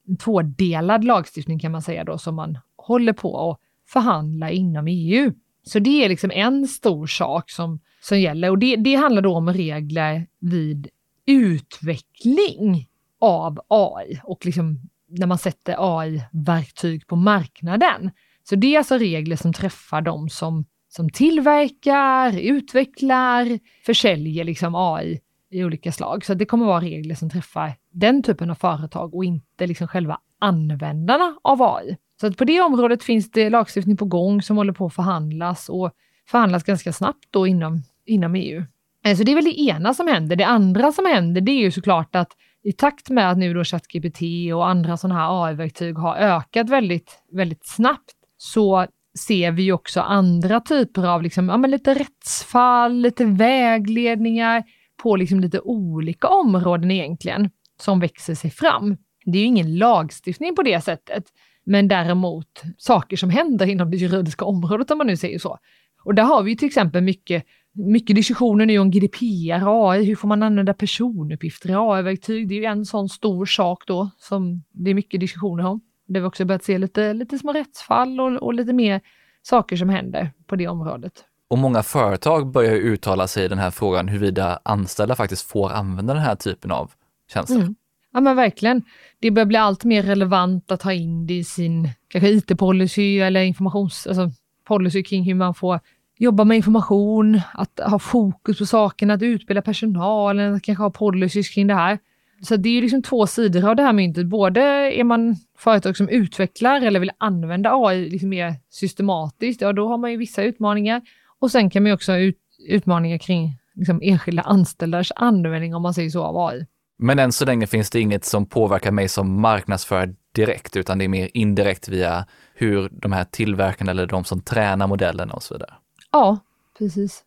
[0.07, 3.59] en tvådelad lagstiftning kan man säga då, som man håller på att
[3.89, 5.33] förhandla inom EU.
[5.63, 9.35] Så det är liksom en stor sak som, som gäller och det, det handlar då
[9.35, 10.87] om regler vid
[11.25, 12.87] utveckling
[13.19, 18.11] av AI och liksom när man sätter AI-verktyg på marknaden.
[18.43, 25.19] Så det är alltså regler som träffar de som som tillverkar, utvecklar, försäljer liksom AI
[25.51, 26.25] i olika slag.
[26.25, 30.19] Så det kommer vara regler som träffar den typen av företag och inte liksom själva
[30.39, 31.97] användarna av AI.
[32.21, 35.69] Så att på det området finns det lagstiftning på gång som håller på att förhandlas
[35.69, 35.91] och
[36.27, 38.63] förhandlas ganska snabbt då inom, inom EU.
[39.05, 40.35] Eh, så det är väl det ena som händer.
[40.35, 42.31] Det andra som händer det är ju såklart att
[42.63, 44.21] i takt med att nu då ChatGPT
[44.55, 48.87] och andra sådana här AI-verktyg har ökat väldigt, väldigt snabbt så
[49.19, 54.63] ser vi ju också andra typer av liksom, ja, men lite rättsfall, lite vägledningar
[55.03, 57.49] på liksom lite olika områden egentligen
[57.81, 58.97] som växer sig fram.
[59.25, 61.23] Det är ju ingen lagstiftning på det sättet,
[61.65, 65.57] Men däremot saker som händer inom det juridiska området om man nu säger så.
[66.03, 70.27] Och där har vi till exempel mycket, mycket diskussioner nu om GDPR, AI, hur får
[70.27, 72.47] man använda personuppgifter i AI-verktyg?
[72.47, 75.81] Det är ju en sån stor sak då som det är mycket diskussioner om.
[76.13, 79.01] Det har vi också börjat se lite, lite små rättsfall och, och lite mer
[79.41, 81.13] saker som händer på det området.
[81.47, 86.13] Och många företag börjar uttala sig i den här frågan huruvida anställda faktiskt får använda
[86.13, 86.91] den här typen av
[87.33, 87.55] tjänster.
[87.55, 87.75] Mm.
[88.13, 88.83] Ja men verkligen.
[89.19, 93.41] Det börjar bli allt mer relevant att ha in det i sin kanske IT-policy eller
[93.41, 94.31] informations, alltså
[94.67, 95.79] policy kring hur man får
[96.17, 101.49] jobba med information, att ha fokus på sakerna, att utbilda personalen, att kanske ha policies
[101.49, 101.99] kring det här.
[102.43, 104.25] Så det är liksom två sidor av det här myntet.
[104.25, 104.61] Både
[104.99, 109.97] är man företag som utvecklar eller vill använda AI liksom mer systematiskt, ja då har
[109.97, 111.01] man ju vissa utmaningar.
[111.39, 112.37] Och sen kan man också ha ut,
[112.67, 116.65] utmaningar kring liksom enskilda anställdas användning, om man säger så, av AI.
[116.97, 121.05] Men än så länge finns det inget som påverkar mig som marknadsförare direkt, utan det
[121.05, 125.53] är mer indirekt via hur de här tillverkarna eller de som tränar modellerna och så
[125.53, 125.73] vidare.
[126.11, 126.39] Ja,
[126.77, 127.23] precis.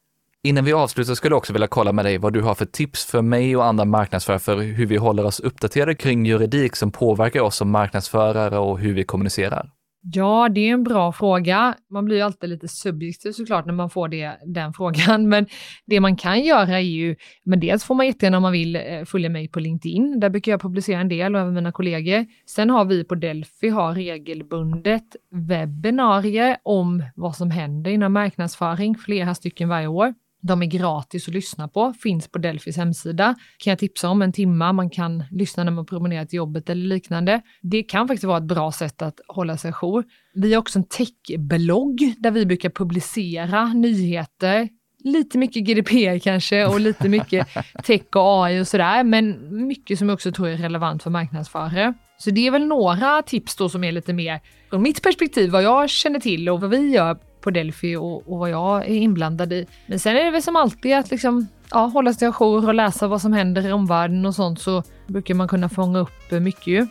[0.46, 3.04] Innan vi avslutar skulle jag också vilja kolla med dig vad du har för tips
[3.04, 7.40] för mig och andra marknadsförare för hur vi håller oss uppdaterade kring juridik som påverkar
[7.40, 9.70] oss som marknadsförare och hur vi kommunicerar.
[10.12, 11.74] Ja, det är en bra fråga.
[11.90, 15.46] Man blir ju alltid lite subjektiv såklart när man får det, den frågan, men
[15.86, 19.04] det man kan göra är ju, men dels får man jättegärna om man vill eh,
[19.06, 20.20] följa mig på LinkedIn.
[20.20, 22.26] Där brukar jag publicera en del och även mina kollegor.
[22.46, 29.34] Sen har vi på Delphi har regelbundet webbinarier om vad som händer inom marknadsföring, flera
[29.34, 30.14] stycken varje år.
[30.46, 33.34] De är gratis att lyssna på, finns på Delphis hemsida.
[33.58, 36.86] Kan jag tipsa om en timma, man kan lyssna när man promenerar till jobbet eller
[36.86, 37.42] liknande.
[37.62, 40.04] Det kan faktiskt vara ett bra sätt att hålla sig jour.
[40.34, 44.68] Vi har också en techblogg där vi brukar publicera nyheter,
[45.04, 47.48] lite mycket GDPR kanske och lite mycket
[47.84, 49.36] tech och AI och sådär, men
[49.66, 51.94] mycket som jag också tror är relevant för marknadsförare.
[52.18, 54.40] Så det är väl några tips då som är lite mer
[54.70, 58.38] från mitt perspektiv, vad jag känner till och vad vi gör på Delphi och, och
[58.38, 59.66] vad jag är inblandad i.
[59.86, 63.06] Men sen är det väl som alltid att liksom, ja, hålla sig ajour och läsa
[63.06, 66.66] vad som händer i omvärlden och sånt så brukar man kunna fånga upp eh, mycket
[66.66, 66.86] ju.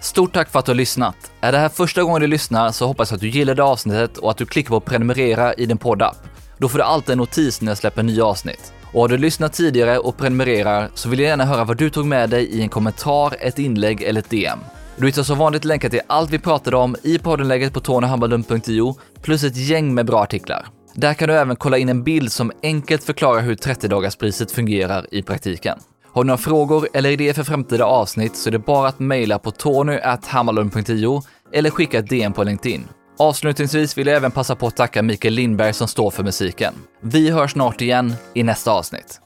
[0.00, 1.32] Stort tack för att du har lyssnat.
[1.40, 4.30] Är det här första gången du lyssnar så hoppas jag att du gillade avsnittet och
[4.30, 6.16] att du klickar på prenumerera i din poddapp.
[6.58, 8.72] Då får du alltid en notis när jag släpper nya avsnitt.
[8.92, 12.06] Och har du lyssnat tidigare och prenumererar så vill jag gärna höra vad du tog
[12.06, 14.58] med dig i en kommentar, ett inlägg eller ett DM.
[14.98, 19.44] Du hittar som vanligt länkar till allt vi pratade om i poddenläget på tonyhammarlund.io plus
[19.44, 20.66] ett gäng med bra artiklar.
[20.94, 25.22] Där kan du även kolla in en bild som enkelt förklarar hur 30-dagarspriset fungerar i
[25.22, 25.78] praktiken.
[26.12, 29.38] Har du några frågor eller idéer för framtida avsnitt så är det bara att mejla
[29.38, 31.22] på tony.hammarlund.io
[31.52, 32.88] eller skicka ett DM på LinkedIn.
[33.18, 36.74] Avslutningsvis vill jag även passa på att tacka Mikael Lindberg som står för musiken.
[37.02, 39.20] Vi hörs snart igen i nästa avsnitt.